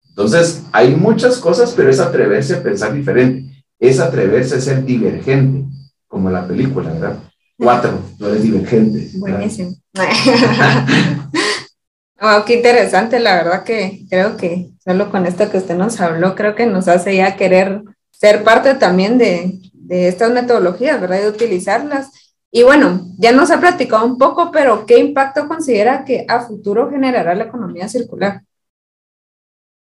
Entonces, 0.07 0.63
hay 0.71 0.95
muchas 0.95 1.37
cosas, 1.37 1.73
pero 1.75 1.89
es 1.89 1.99
atreverse 1.99 2.55
a 2.55 2.63
pensar 2.63 2.93
diferente. 2.93 3.65
Es 3.79 3.99
atreverse 3.99 4.55
a 4.55 4.61
ser 4.61 4.85
divergente, 4.85 5.65
como 6.07 6.29
la 6.29 6.47
película, 6.47 6.91
¿verdad? 6.91 7.19
Cuatro, 7.57 7.99
tú 8.17 8.27
eres 8.27 8.43
divergente. 8.43 9.09
Buenísimo. 9.15 9.75
wow, 12.21 12.45
qué 12.45 12.57
interesante, 12.57 13.19
la 13.19 13.35
verdad 13.35 13.63
que 13.63 14.05
creo 14.09 14.37
que 14.37 14.71
solo 14.83 15.09
con 15.09 15.25
esto 15.25 15.49
que 15.49 15.57
usted 15.57 15.75
nos 15.75 15.99
habló, 15.99 16.35
creo 16.35 16.55
que 16.55 16.65
nos 16.65 16.87
hace 16.87 17.15
ya 17.15 17.35
querer 17.35 17.83
ser 18.23 18.41
parte 18.41 18.75
también 18.75 19.17
de, 19.17 19.59
estas 19.89 20.31
metodologías, 20.31 21.01
¿verdad? 21.01 21.23
De 21.23 21.27
utilizarlas. 21.27 22.09
Y 22.49 22.63
bueno, 22.63 23.01
ya 23.17 23.33
nos 23.33 23.51
ha 23.51 23.59
platicado 23.59 24.05
un 24.05 24.17
poco, 24.17 24.49
pero 24.49 24.85
¿qué 24.85 24.97
impacto 24.97 25.45
considera 25.45 26.05
que 26.05 26.25
a 26.29 26.39
futuro 26.39 26.89
generará 26.89 27.35
la 27.35 27.43
economía 27.43 27.89
circular? 27.89 28.41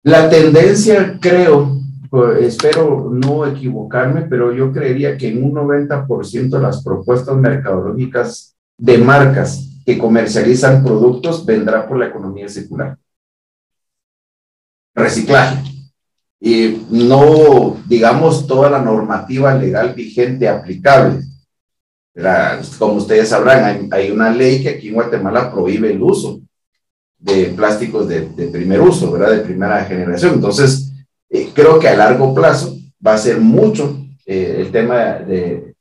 La 0.03 0.29
tendencia, 0.29 1.18
creo, 1.18 1.81
pues, 2.11 2.44
espero 2.44 3.09
no 3.11 3.46
equivocarme, 3.46 4.22
pero 4.29 4.53
yo 4.53 4.70
creería 4.70 5.16
que 5.16 5.29
en 5.29 5.42
un 5.42 5.55
90% 5.55 6.51
de 6.51 6.62
las 6.62 6.85
propuestas 6.85 7.37
mercadológicas 7.38 8.55
de 8.77 8.99
marcas 8.99 9.81
que 9.87 9.96
comercializan 9.96 10.85
productos 10.85 11.46
vendrá 11.46 11.88
por 11.88 11.99
la 11.99 12.09
economía 12.09 12.51
circular. 12.51 12.99
Reciclaje. 14.94 15.75
Y 16.40 16.87
no, 16.90 17.79
digamos, 17.87 18.46
toda 18.46 18.70
la 18.70 18.81
normativa 18.81 19.55
legal 19.55 19.94
vigente 19.94 20.49
aplicable. 20.49 21.22
como 22.79 22.94
ustedes 22.94 23.29
sabrán, 23.29 23.88
hay, 23.90 24.11
una 24.11 24.31
ley 24.31 24.62
que 24.62 24.70
aquí 24.70 24.88
en 24.88 24.94
Guatemala 24.94 25.51
prohíbe 25.51 25.90
el 25.92 26.03
uso 26.03 26.40
de 27.18 27.46
plásticos 27.57 28.09
de, 28.09 28.22
primer 28.53 28.81
uso, 28.81 29.11
¿verdad? 29.11 29.33
De 29.33 29.44
primera 29.44 29.85
generación. 29.85 30.35
Entonces, 30.35 30.92
eh, 31.31 31.51
creo 31.55 31.79
que 31.79 31.88
a 31.88 31.96
largo 31.96 32.35
plazo 32.35 32.77
va 33.05 33.14
a 33.14 33.18
ser 33.18 33.40
mucho 33.40 33.99
eh, 34.27 34.57
el 34.61 34.70
tema 34.70 35.14
de, 35.14 35.77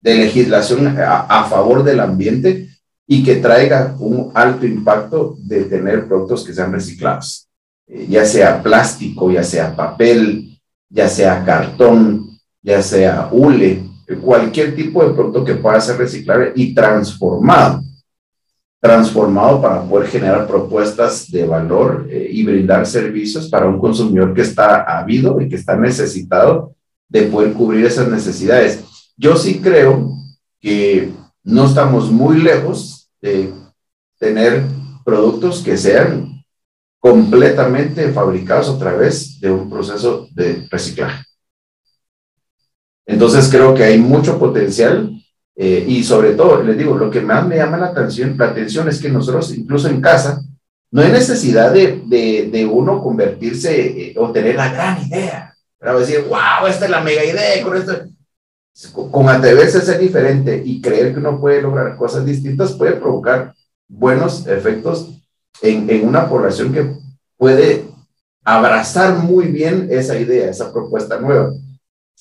de 0.00 0.14
legislación 0.14 0.96
a, 0.98 1.44
favor 1.44 1.82
del 1.82 2.00
ambiente 2.00 2.68
y 3.06 3.24
que 3.24 3.36
traiga 3.36 3.96
un 3.98 4.30
alto 4.34 4.66
impacto 4.66 5.36
de 5.38 5.64
tener 5.64 6.06
productos 6.06 6.44
que 6.44 6.52
sean 6.52 6.72
reciclados, 6.72 7.47
ya 7.88 8.24
sea 8.24 8.62
plástico, 8.62 9.30
ya 9.30 9.42
sea 9.42 9.74
papel, 9.74 10.58
ya 10.88 11.08
sea 11.08 11.44
cartón, 11.44 12.38
ya 12.62 12.82
sea 12.82 13.28
hule, 13.30 13.82
cualquier 14.16 14.74
tipo 14.74 15.04
de 15.04 15.14
producto 15.14 15.44
que 15.44 15.54
pueda 15.54 15.80
ser 15.80 15.98
reciclable 15.98 16.52
y 16.54 16.74
transformado, 16.74 17.82
transformado 18.80 19.60
para 19.60 19.82
poder 19.82 20.08
generar 20.08 20.46
propuestas 20.46 21.30
de 21.30 21.46
valor 21.46 22.06
eh, 22.10 22.28
y 22.30 22.44
brindar 22.44 22.86
servicios 22.86 23.48
para 23.48 23.66
un 23.66 23.78
consumidor 23.78 24.32
que 24.32 24.42
está 24.42 24.82
habido 24.82 25.40
y 25.40 25.48
que 25.48 25.56
está 25.56 25.76
necesitado 25.76 26.74
de 27.08 27.22
poder 27.22 27.52
cubrir 27.52 27.84
esas 27.86 28.08
necesidades. 28.08 28.84
Yo 29.16 29.36
sí 29.36 29.60
creo 29.60 30.10
que 30.60 31.10
no 31.42 31.66
estamos 31.66 32.10
muy 32.10 32.38
lejos 32.38 33.10
de 33.20 33.52
tener 34.18 34.64
productos 35.04 35.62
que 35.62 35.76
sean 35.76 36.27
completamente 37.10 38.12
fabricados 38.12 38.68
a 38.68 38.78
través 38.78 39.40
de 39.40 39.50
un 39.50 39.70
proceso 39.70 40.28
de 40.32 40.66
reciclaje. 40.70 41.24
Entonces 43.06 43.48
creo 43.48 43.72
que 43.74 43.84
hay 43.84 43.98
mucho 43.98 44.38
potencial 44.38 45.10
eh, 45.56 45.84
y 45.88 46.04
sobre 46.04 46.34
todo, 46.34 46.62
les 46.62 46.76
digo, 46.76 46.98
lo 46.98 47.10
que 47.10 47.22
más 47.22 47.46
me 47.46 47.56
llama 47.56 47.78
la 47.78 47.86
atención, 47.86 48.36
la 48.36 48.48
atención 48.48 48.88
es 48.88 49.00
que 49.00 49.08
nosotros 49.08 49.56
incluso 49.56 49.88
en 49.88 50.02
casa 50.02 50.42
no 50.90 51.00
hay 51.00 51.10
necesidad 51.10 51.72
de, 51.72 52.02
de, 52.04 52.50
de 52.52 52.66
uno 52.66 53.02
convertirse 53.02 54.10
eh, 54.10 54.14
o 54.18 54.30
tener 54.30 54.56
la 54.56 54.70
gran 54.70 55.06
idea, 55.06 55.54
para 55.78 55.98
decir, 55.98 56.26
wow, 56.28 56.66
esta 56.68 56.84
es 56.84 56.90
la 56.90 57.00
mega 57.00 57.24
idea, 57.24 57.62
con 57.62 57.76
esto 57.76 57.94
con 58.92 59.28
atreverse 59.28 59.78
a 59.78 59.80
ser 59.80 59.98
diferente 59.98 60.62
y 60.64 60.80
creer 60.80 61.12
que 61.12 61.18
uno 61.18 61.40
puede 61.40 61.62
lograr 61.62 61.96
cosas 61.96 62.24
distintas 62.24 62.74
puede 62.74 62.92
provocar 62.92 63.52
buenos 63.88 64.46
efectos 64.46 65.17
en, 65.62 66.06
una 66.06 66.28
población 66.28 66.72
que 66.72 66.94
puede 67.36 67.86
abrazar 68.44 69.16
muy 69.16 69.46
bien 69.46 69.88
esa 69.90 70.18
idea, 70.18 70.50
esa 70.50 70.72
propuesta 70.72 71.18
nueva. 71.20 71.52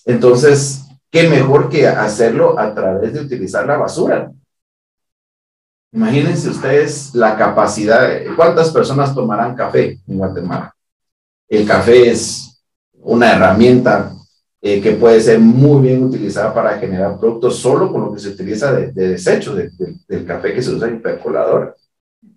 Entonces, 0.05 0.83
¿qué 1.11 1.29
mejor 1.29 1.69
que 1.69 1.87
hacerlo 1.87 2.59
a 2.59 2.73
través 2.73 3.13
de 3.13 3.21
utilizar 3.21 3.65
la 3.65 3.77
basura? 3.77 4.31
Imagínense 5.91 6.49
ustedes 6.49 7.15
la 7.15 7.37
capacidad, 7.37 8.09
¿cuántas 8.35 8.71
personas 8.71 9.15
tomarán 9.15 9.55
café 9.55 9.99
en 10.07 10.17
Guatemala? 10.17 10.75
El 11.47 11.65
café 11.65 12.11
es 12.11 12.61
una 12.93 13.31
herramienta 13.31 14.11
eh, 14.61 14.81
que 14.81 14.91
puede 14.91 15.21
ser 15.21 15.39
muy 15.39 15.81
bien 15.81 16.03
utilizada 16.03 16.53
para 16.53 16.77
generar 16.77 17.17
productos 17.17 17.57
solo 17.57 17.91
con 17.91 18.01
lo 18.01 18.13
que 18.13 18.19
se 18.19 18.29
utiliza 18.29 18.73
de, 18.73 18.91
de 18.91 19.09
desecho 19.09 19.55
del 19.55 20.25
café 20.25 20.53
que 20.53 20.61
se 20.61 20.71
usa 20.71 20.89
en 20.89 21.01
percolador. 21.01 21.77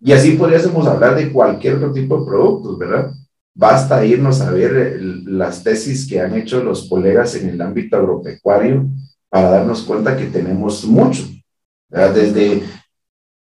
Y 0.01 0.12
así 0.12 0.33
podríamos 0.33 0.87
hablar 0.87 1.16
de 1.16 1.33
cualquier 1.33 1.77
otro 1.77 1.93
tipo 1.93 2.19
de 2.19 2.27
productos, 2.27 2.79
¿verdad? 2.79 3.12
Basta 3.55 4.05
irnos 4.05 4.40
a 4.40 4.51
ver 4.51 5.01
las 5.27 5.62
tesis 5.62 6.09
que 6.09 6.21
han 6.21 6.35
hecho 6.35 6.62
los 6.62 6.88
colegas 6.88 7.35
en 7.35 7.49
el 7.49 7.61
ámbito 7.61 7.97
agropecuario 7.97 8.87
para 9.29 9.51
darnos 9.51 9.83
cuenta 9.83 10.16
que 10.16 10.27
tenemos 10.27 10.85
mucho, 10.85 11.25
desde 11.88 12.62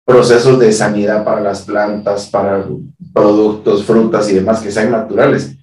procesos 0.05 0.59
de 0.59 0.71
sanidad 0.71 1.23
para 1.23 1.41
las 1.41 1.63
plantas, 1.63 2.27
para 2.27 2.65
productos, 3.13 3.83
frutas 3.83 4.29
y 4.29 4.35
demás 4.35 4.61
que 4.61 4.71
sean 4.71 4.91
naturales, 4.91 5.55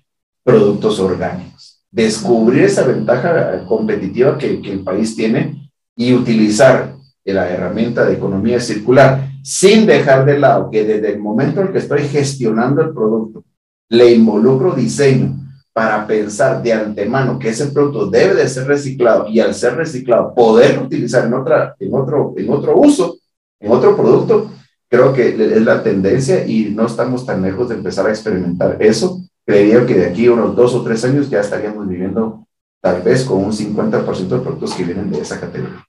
productos 0.45 0.99
orgánicos 0.99 1.83
descubrir 1.93 2.65
esa 2.65 2.85
ventaja 2.85 3.65
competitiva 3.67 4.39
que, 4.39 4.61
que, 4.63 4.73
el 4.73 4.81
país 4.81 5.15
tiene 5.15 5.71
y 5.95 6.15
utilizar 6.15 6.97
la 7.25 7.49
herramienta 7.49 8.05
de 8.05 8.15
economía 8.15 8.61
circular 8.61 9.29
sin 9.43 9.87
dejar 9.87 10.25
de 10.25 10.39
lado 10.39 10.71
que 10.71 10.85
desde 10.85 11.11
el 11.11 11.19
momento 11.19 11.61
en 11.61 11.73
que 11.73 11.79
estoy 11.79 12.03
gestionando 12.03 12.83
el 12.83 12.93
producto, 12.93 13.45
le 13.89 14.13
involucro 14.13 14.73
diseño 14.73 15.37
para 15.73 16.07
pensar 16.07 16.63
de 16.63 16.73
antemano 16.73 17.39
que 17.39 17.51
ese 17.51 17.67
producto 17.67 18.07
debe 18.07 18.35
de 18.35 18.49
ser 18.49 18.67
reciclado 18.67 19.27
y 19.29 19.41
al 19.41 19.55
ser 19.55 19.77
reciclado 19.77 20.35
poder 20.35 20.79
utilizar 20.79 21.27
en, 21.27 21.35
otra, 21.35 21.75
en, 21.79 21.95
otro, 21.95 22.35
en 22.37 22.51
otro 22.51 22.77
uso, 22.77 23.17
en 23.59 23.73
otro 23.73 23.97
producto, 23.97 24.51
creo 24.89 25.13
que 25.13 25.29
es 25.29 25.63
la 25.63 25.83
tendencia 25.83 26.47
y 26.47 26.71
no 26.71 26.87
estamos 26.87 27.25
tan 27.25 27.43
lejos 27.43 27.69
de 27.69 27.77
empezar 27.77 28.07
a 28.07 28.11
experimentar 28.11 28.77
eso 28.81 29.23
creería 29.45 29.85
que 29.87 29.95
de 29.95 30.07
aquí 30.07 30.29
unos 30.29 30.55
dos 30.55 30.75
o 30.75 30.83
tres 30.83 31.05
años 31.05 31.29
ya 31.29 31.41
estaríamos 31.41 31.89
viviendo 31.89 32.47
tal 32.81 33.03
vez 33.03 33.25
con 33.25 33.45
un 33.45 33.53
50% 33.53 34.29
de 34.29 34.39
productos 34.39 34.75
que 34.75 34.85
vienen 34.85 35.11
de 35.11 35.21
esa 35.21 35.41
categoría. 35.41 35.85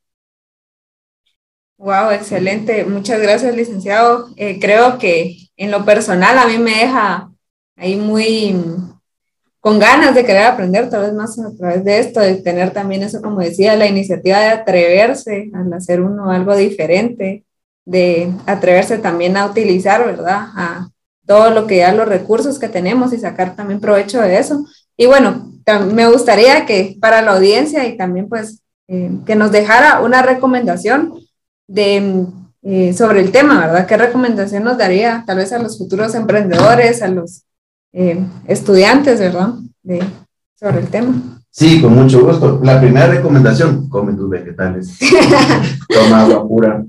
Wow, 1.84 2.12
excelente. 2.12 2.86
Muchas 2.86 3.22
gracias, 3.22 3.54
licenciado. 3.54 4.30
Eh, 4.38 4.58
creo 4.58 4.98
que 4.98 5.36
en 5.58 5.70
lo 5.70 5.84
personal 5.84 6.38
a 6.38 6.48
mí 6.48 6.58
me 6.58 6.72
deja 6.72 7.30
ahí 7.76 7.98
muy 7.98 8.56
con 9.60 9.80
ganas 9.80 10.16
de 10.16 10.24
querer 10.24 10.44
aprender 10.44 10.90
tal 10.90 11.02
vez 11.02 11.14
más 11.14 11.38
a 11.40 11.54
través 11.58 11.84
de 11.84 12.00
esto, 12.00 12.22
de 12.22 12.36
tener 12.36 12.72
también 12.72 13.04
eso, 13.04 13.22
como 13.22 13.42
decía, 13.42 13.76
la 13.76 13.88
iniciativa 13.88 14.40
de 14.40 14.48
atreverse 14.48 15.52
a 15.54 15.76
hacer 15.76 16.00
uno 16.00 16.32
algo 16.32 16.56
diferente, 16.56 17.44
de 17.84 18.32
atreverse 18.46 18.98
también 19.00 19.36
a 19.36 19.46
utilizar, 19.46 20.06
¿verdad? 20.06 20.48
A, 20.56 20.88
todo 21.26 21.50
lo 21.50 21.68
que 21.68 21.78
ya 21.78 21.92
los 21.92 22.08
recursos 22.08 22.60
que 22.60 22.70
tenemos 22.70 23.12
y 23.12 23.18
sacar 23.18 23.58
también 23.58 23.82
provecho 23.82 24.22
de 24.22 24.38
eso. 24.38 24.66
Y 24.96 25.06
bueno, 25.06 25.52
me 25.94 26.08
gustaría 26.08 26.66
que 26.66 26.96
para 27.02 27.22
la 27.22 27.34
audiencia 27.34 27.86
y 27.86 27.98
también 27.98 28.30
pues 28.30 28.62
eh, 28.88 29.12
que 29.26 29.36
nos 29.36 29.52
dejara 29.52 30.00
una 30.00 30.22
recomendación 30.22 31.14
de, 31.68 32.26
eh, 32.62 32.94
sobre 32.94 33.22
el 33.22 33.32
tema, 33.32 33.60
¿verdad? 33.60 33.86
¿Qué 33.86 33.98
recomendación 33.98 34.64
nos 34.64 34.78
daría 34.78 35.24
tal 35.26 35.38
vez 35.38 35.52
a 35.54 35.60
los 35.60 35.78
futuros 35.78 36.16
emprendedores, 36.16 37.02
a 37.02 37.08
los 37.08 37.44
eh, 37.92 38.20
estudiantes, 38.48 39.20
¿verdad? 39.20 39.54
De, 39.82 40.02
sobre 40.56 40.80
el 40.80 40.88
tema. 40.88 41.14
Sí, 41.50 41.82
con 41.82 41.94
mucho 41.94 42.26
gusto. 42.26 42.60
La 42.64 42.80
primera 42.80 43.08
recomendación, 43.08 43.88
come 43.90 44.14
tus 44.14 44.30
vegetales, 44.30 44.98
toma 45.90 46.22
agua 46.22 46.48
pura, 46.48 46.86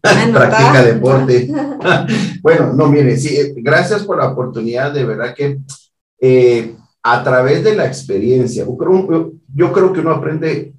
practica 0.00 0.82
deporte. 0.82 1.50
bueno, 2.42 2.72
no, 2.72 2.86
mire, 2.86 3.16
sí, 3.16 3.36
eh, 3.36 3.54
gracias 3.56 4.04
por 4.04 4.18
la 4.18 4.28
oportunidad, 4.28 4.92
de 4.92 5.04
verdad 5.04 5.34
que 5.34 5.58
eh, 6.20 6.74
a 7.02 7.22
través 7.22 7.62
de 7.62 7.76
la 7.76 7.86
experiencia, 7.86 8.64
yo 8.64 9.72
creo 9.72 9.92
que 9.92 10.00
uno 10.00 10.10
aprende 10.12 10.72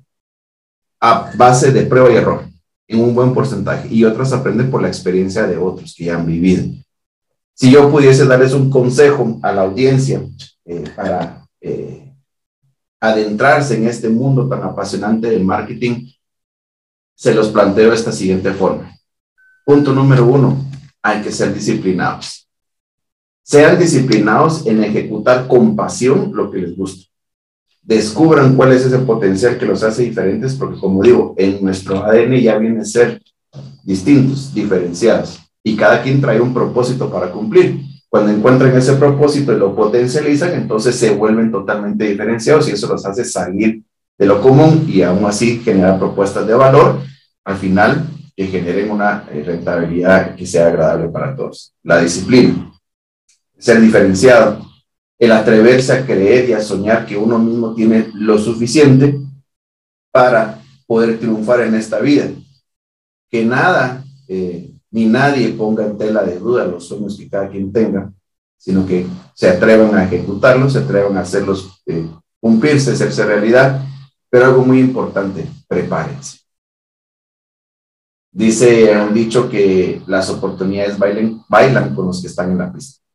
a 1.00 1.32
base 1.36 1.72
de 1.72 1.84
prueba 1.84 2.12
y 2.12 2.16
error 2.16 2.57
en 2.88 3.02
un 3.02 3.14
buen 3.14 3.34
porcentaje 3.34 3.88
y 3.94 4.04
otros 4.04 4.32
aprenden 4.34 4.72
por 4.72 4.82
la 4.82 4.88
experiencia 4.88 5.46
de 5.46 5.58
otros 5.58 5.94
que 5.96 6.06
ya 6.06 6.16
han 6.16 6.26
vivido. 6.26 6.66
Si 7.54 7.72
yo 7.72 7.90
pudiese 7.92 8.26
darles 8.26 8.54
un 8.54 8.70
consejo 8.70 9.40
a 9.42 9.52
la 9.52 9.64
audiencia 9.64 10.22
eh, 10.66 10.84
para 10.96 11.46
eh, 11.60 12.14
adentrarse 13.00 13.76
en 13.76 13.88
este 13.88 14.10
mundo 14.10 14.48
tan 14.48 14.64
apasionante 14.64 15.30
del 15.30 15.44
marketing, 15.44 16.12
se 17.16 17.34
los 17.34 17.50
planteo 17.50 17.90
de 17.90 17.96
esta 17.96 18.12
siguiente 18.12 18.52
forma. 18.54 18.96
Punto 19.66 19.92
número 19.92 20.26
uno, 20.26 20.66
hay 21.02 21.22
que 21.22 21.32
ser 21.32 21.54
disciplinados. 21.54 22.48
Sean 23.42 23.80
disciplinados 23.80 24.66
en 24.68 24.84
ejecutar 24.84 25.48
con 25.48 25.76
pasión 25.76 26.32
lo 26.34 26.52
que 26.52 26.60
les 26.60 26.78
gusta. 26.78 27.07
Descubran 27.88 28.58
cuál 28.58 28.74
es 28.74 28.86
ese 28.86 29.00
potencial 29.00 29.58
que 29.58 29.66
los 29.66 29.82
hace 29.82 30.04
diferentes, 30.04 30.56
porque 30.56 30.78
como 30.78 31.02
digo, 31.02 31.34
en 31.38 31.64
nuestro 31.64 32.04
ADN 32.04 32.36
ya 32.42 32.58
vienen 32.58 32.82
a 32.82 32.86
ser 32.86 33.22
distintos, 33.82 34.54
diferenciados, 34.54 35.40
y 35.64 35.78
cada 35.78 36.04
quien 36.04 36.20
trae 36.20 36.42
un 36.42 36.54
propósito 36.54 37.10
para 37.10 37.32
cumplir. 37.32 37.80
Cuando 38.10 38.34
encuentran 38.34 38.76
ese 38.76 38.94
propósito 38.96 39.54
y 39.54 39.58
lo 39.58 39.74
potencializan, 39.74 40.54
entonces 40.56 40.96
se 40.96 41.12
vuelven 41.12 41.50
totalmente 41.50 42.04
diferenciados 42.04 42.68
y 42.68 42.74
eso 42.74 42.90
los 42.90 43.06
hace 43.06 43.24
salir 43.24 43.82
de 44.18 44.26
lo 44.26 44.42
común 44.42 44.86
y 44.90 45.02
aún 45.04 45.24
así 45.24 45.60
generar 45.60 45.98
propuestas 45.98 46.46
de 46.46 46.56
valor, 46.56 47.00
al 47.46 47.56
final 47.56 48.06
que 48.36 48.48
generen 48.48 48.92
una 48.92 49.24
eh, 49.32 49.44
rentabilidad 49.46 50.36
que 50.36 50.46
sea 50.46 50.68
agradable 50.68 51.08
para 51.08 51.34
todos. 51.34 51.74
La 51.84 52.02
disciplina, 52.02 52.70
ser 53.58 53.80
diferenciado, 53.80 54.67
el 55.20 55.32
atreverse 55.32 55.94
a 55.94 56.06
creer 56.06 56.50
y 56.50 56.54
a 56.54 56.62
soñar 56.62 57.06
que 57.06 57.18
uno 57.18 57.40
mismo 57.40 57.74
tiene 57.74 58.12
lo 58.14 58.38
suficiente 58.38 59.20
para 60.12 60.62
poder 60.86 61.20
triunfar 61.20 61.62
en 61.62 61.76
esta 61.76 62.00
vida. 62.00 62.30
Que 63.30 63.44
nada 63.44 64.04
eh, 64.28 64.72
ni 64.92 65.06
nadie 65.06 65.50
ponga 65.50 65.86
en 65.86 65.98
tela 65.98 66.24
de 66.24 66.40
duda 66.40 66.66
los 66.66 66.88
sueños 66.88 67.18
que 67.18 67.30
cada 67.30 67.50
quien 67.50 67.72
tenga, 67.72 68.12
sino 68.58 68.86
que 68.86 69.06
se 69.34 69.50
atrevan 69.50 69.96
a 69.96 70.06
ejecutarlos, 70.06 70.74
se 70.74 70.80
atrevan 70.80 71.18
a 71.18 71.22
hacerlos 71.22 71.82
eh, 71.86 72.08
cumplirse, 72.40 72.92
hacerse 72.92 73.26
realidad. 73.26 73.84
Pero 74.30 74.46
algo 74.46 74.66
muy 74.66 74.80
importante, 74.80 75.48
prepárense. 75.68 76.40
Dice 78.32 78.96
un 78.98 79.14
dicho 79.14 79.50
que 79.50 80.02
las 80.06 80.30
oportunidades 80.30 80.98
bailan 81.00 81.96
con 81.96 82.08
los 82.08 82.22
que 82.22 82.28
están 82.28 82.52
en 82.52 82.58
la 82.60 82.72
pista. 82.72 83.07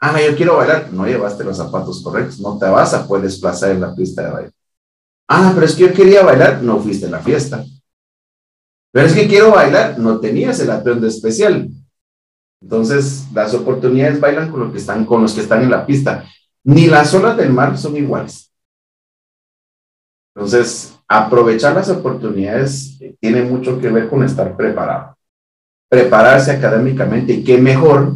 Ah, 0.00 0.18
yo 0.18 0.34
quiero 0.34 0.56
bailar. 0.56 0.90
No 0.92 1.06
llevaste 1.06 1.44
los 1.44 1.58
zapatos 1.58 2.02
correctos, 2.02 2.40
no 2.40 2.58
te 2.58 2.66
vas 2.66 2.94
a 2.94 3.06
poder 3.06 3.24
desplazar 3.24 3.70
en 3.70 3.82
la 3.82 3.94
pista 3.94 4.22
de 4.22 4.30
baile. 4.30 4.50
Ah, 5.28 5.52
pero 5.54 5.66
es 5.66 5.74
que 5.74 5.82
yo 5.82 5.92
quería 5.92 6.22
bailar, 6.22 6.62
no 6.62 6.80
fuiste 6.80 7.06
a 7.06 7.10
la 7.10 7.20
fiesta. 7.20 7.64
Pero 8.92 9.06
es 9.06 9.12
que 9.12 9.28
quiero 9.28 9.52
bailar, 9.52 9.98
no 9.98 10.18
tenías 10.18 10.58
el 10.60 10.70
atuendo 10.70 11.06
especial. 11.06 11.68
Entonces, 12.62 13.26
las 13.32 13.54
oportunidades 13.54 14.18
bailan 14.18 14.50
con, 14.50 14.60
los 14.60 14.72
que 14.72 14.78
están, 14.78 15.04
con 15.04 15.22
los 15.22 15.34
que 15.34 15.42
están 15.42 15.62
en 15.62 15.70
la 15.70 15.86
pista. 15.86 16.24
Ni 16.64 16.86
las 16.86 17.14
olas 17.14 17.36
del 17.36 17.52
mar 17.52 17.76
son 17.78 17.96
iguales. 17.96 18.52
Entonces, 20.34 20.98
aprovechar 21.06 21.74
las 21.74 21.88
oportunidades 21.90 22.98
tiene 23.20 23.42
mucho 23.42 23.78
que 23.78 23.90
ver 23.90 24.08
con 24.08 24.24
estar 24.24 24.56
preparado. 24.56 25.16
Prepararse 25.88 26.50
académicamente 26.52 27.34
y 27.34 27.44
qué 27.44 27.58
mejor 27.58 28.14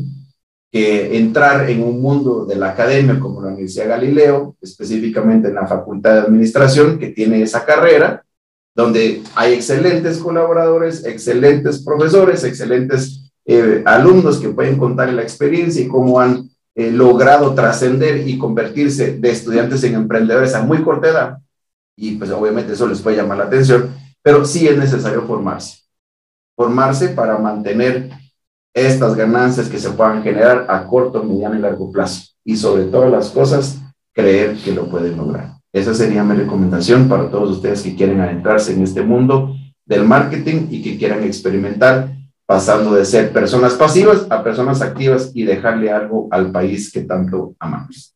que 0.75 1.17
entrar 1.17 1.71
en 1.71 1.85
un 1.85 2.03
mundo 2.03 2.47
de 2.47 2.57
la 2.57 2.71
academia 2.71 3.21
como 3.21 3.41
la 3.41 3.51
Universidad 3.51 3.91
Galileo, 3.91 4.57
específicamente 4.61 5.47
en 5.47 5.55
la 5.55 5.69
Facultad 5.69 6.15
de 6.15 6.21
Administración, 6.23 6.99
que 6.99 7.11
tiene 7.11 7.43
esa 7.43 7.65
carrera, 7.65 8.25
donde 8.75 9.23
hay 9.37 9.53
excelentes 9.53 10.19
colaboradores, 10.19 11.05
excelentes 11.05 11.79
profesores, 11.85 12.43
excelentes 12.43 13.31
eh, 13.47 13.85
alumnos 13.87 14.39
que 14.39 14.49
pueden 14.49 14.77
contar 14.77 15.13
la 15.13 15.23
experiencia 15.23 15.81
y 15.81 15.87
cómo 15.87 16.19
han 16.19 16.51
eh, 16.75 16.91
logrado 16.91 17.55
trascender 17.55 18.27
y 18.27 18.37
convertirse 18.37 19.17
de 19.17 19.31
estudiantes 19.31 19.85
en 19.85 19.95
emprendedores 19.95 20.57
a 20.57 20.63
muy 20.65 20.83
corta 20.83 21.09
edad. 21.09 21.39
Y 21.97 22.17
pues 22.17 22.33
obviamente 22.33 22.73
eso 22.73 22.89
les 22.89 23.01
puede 23.01 23.19
llamar 23.19 23.39
la 23.39 23.45
atención, 23.45 23.95
pero 24.23 24.45
sí 24.45 24.67
es 24.67 24.77
necesario 24.77 25.23
formarse. 25.23 25.85
Formarse 26.57 27.11
para 27.11 27.39
mantener 27.39 28.11
estas 28.75 29.15
ganancias 29.15 29.69
que 29.69 29.79
se 29.79 29.91
puedan 29.91 30.23
generar 30.23 30.67
a 30.69 30.87
corto, 30.87 31.23
mediano 31.23 31.57
y 31.57 31.61
largo 31.61 31.91
plazo. 31.93 32.25
Y 32.45 32.57
sobre 32.57 32.85
todas 32.85 33.11
las 33.11 33.31
cosas, 33.31 33.81
creer 34.13 34.57
que 34.57 34.73
lo 34.73 34.87
pueden 34.87 35.17
lograr. 35.17 35.53
Esa 35.73 35.95
sería 35.95 36.23
mi 36.25 36.37
recomendación 36.37 37.09
para 37.09 37.31
todos 37.31 37.57
ustedes 37.57 37.83
que 37.83 37.95
quieren 37.95 38.21
adentrarse 38.21 38.73
en 38.73 38.83
este 38.83 39.03
mundo 39.03 39.55
del 39.87 40.05
marketing 40.05 40.69
y 40.71 40.83
que 40.83 40.99
quieran 40.99 41.25
experimentar 41.25 42.15
pasando 42.47 42.95
de 42.95 43.05
ser 43.05 43.33
personas 43.33 43.75
pasivas 43.75 44.27
a 44.31 44.43
personas 44.43 44.83
activas 44.83 45.31
y 45.35 45.45
dejarle 45.45 45.91
algo 45.91 46.29
al 46.31 46.53
país 46.53 46.93
que 46.93 47.01
tanto 47.03 47.55
amamos. 47.59 48.14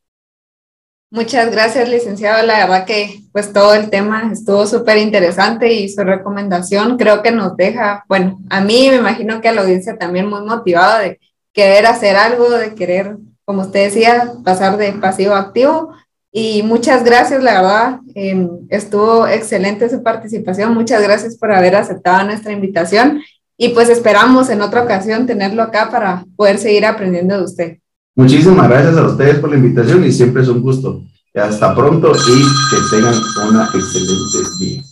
Muchas 1.11 1.49
gracias, 1.49 1.89
licenciado. 1.89 2.45
La 2.45 2.59
verdad 2.59 2.85
que 2.85 3.21
pues 3.31 3.51
todo 3.51 3.73
el 3.73 3.89
tema 3.89 4.29
estuvo 4.31 4.67
súper 4.67 4.97
interesante 4.97 5.73
y 5.73 5.89
su 5.89 6.03
recomendación 6.03 6.97
creo 6.97 7.23
que 7.23 7.31
nos 7.31 7.57
deja, 7.57 8.05
bueno, 8.07 8.39
a 8.49 8.61
mí 8.61 8.89
me 8.89 8.97
imagino 8.97 9.41
que 9.41 9.49
a 9.49 9.53
la 9.53 9.61
audiencia 9.61 9.97
también 9.97 10.27
muy 10.27 10.41
motivada 10.41 10.99
de 10.99 11.19
querer 11.51 11.87
hacer 11.87 12.15
algo, 12.15 12.51
de 12.51 12.75
querer, 12.75 13.17
como 13.43 13.63
usted 13.63 13.85
decía, 13.85 14.33
pasar 14.45 14.77
de 14.77 14.91
pasivo 14.93 15.33
a 15.33 15.39
activo 15.39 15.93
y 16.31 16.61
muchas 16.61 17.03
gracias, 17.03 17.41
la 17.41 17.61
verdad, 17.61 17.99
em, 18.13 18.67
estuvo 18.69 19.27
excelente 19.27 19.89
su 19.89 20.03
participación. 20.03 20.75
Muchas 20.75 21.01
gracias 21.01 21.37
por 21.37 21.51
haber 21.51 21.75
aceptado 21.75 22.23
nuestra 22.23 22.51
invitación 22.51 23.23
y 23.57 23.69
pues 23.69 23.89
esperamos 23.89 24.49
en 24.51 24.61
otra 24.61 24.83
ocasión 24.83 25.25
tenerlo 25.25 25.63
acá 25.63 25.89
para 25.89 26.23
poder 26.35 26.59
seguir 26.59 26.85
aprendiendo 26.85 27.35
de 27.35 27.43
usted. 27.43 27.77
Muchísimas 28.19 28.67
gracias 28.67 28.97
a 28.97 29.07
ustedes 29.07 29.39
por 29.39 29.49
la 29.49 29.55
invitación 29.55 30.03
y 30.03 30.11
siempre 30.11 30.41
es 30.41 30.49
un 30.49 30.61
gusto. 30.61 31.03
Hasta 31.33 31.73
pronto 31.73 32.11
y 32.11 32.41
que 32.41 32.77
tengan 32.91 33.13
una 33.47 33.69
excelente 33.73 34.37
día. 34.59 34.83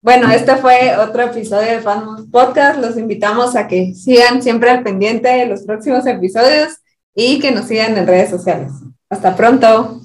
Bueno, 0.00 0.30
este 0.30 0.56
fue 0.56 0.96
otro 0.96 1.24
episodio 1.24 1.70
de 1.70 1.80
Fanmos 1.80 2.22
Podcast. 2.32 2.80
Los 2.80 2.96
invitamos 2.96 3.56
a 3.56 3.68
que 3.68 3.92
sigan 3.92 4.42
siempre 4.42 4.70
al 4.70 4.82
pendiente 4.82 5.28
de 5.28 5.44
los 5.44 5.64
próximos 5.64 6.06
episodios 6.06 6.78
y 7.14 7.40
que 7.40 7.52
nos 7.52 7.66
sigan 7.66 7.98
en 7.98 8.06
redes 8.06 8.30
sociales. 8.30 8.72
Hasta 9.10 9.36
pronto. 9.36 10.00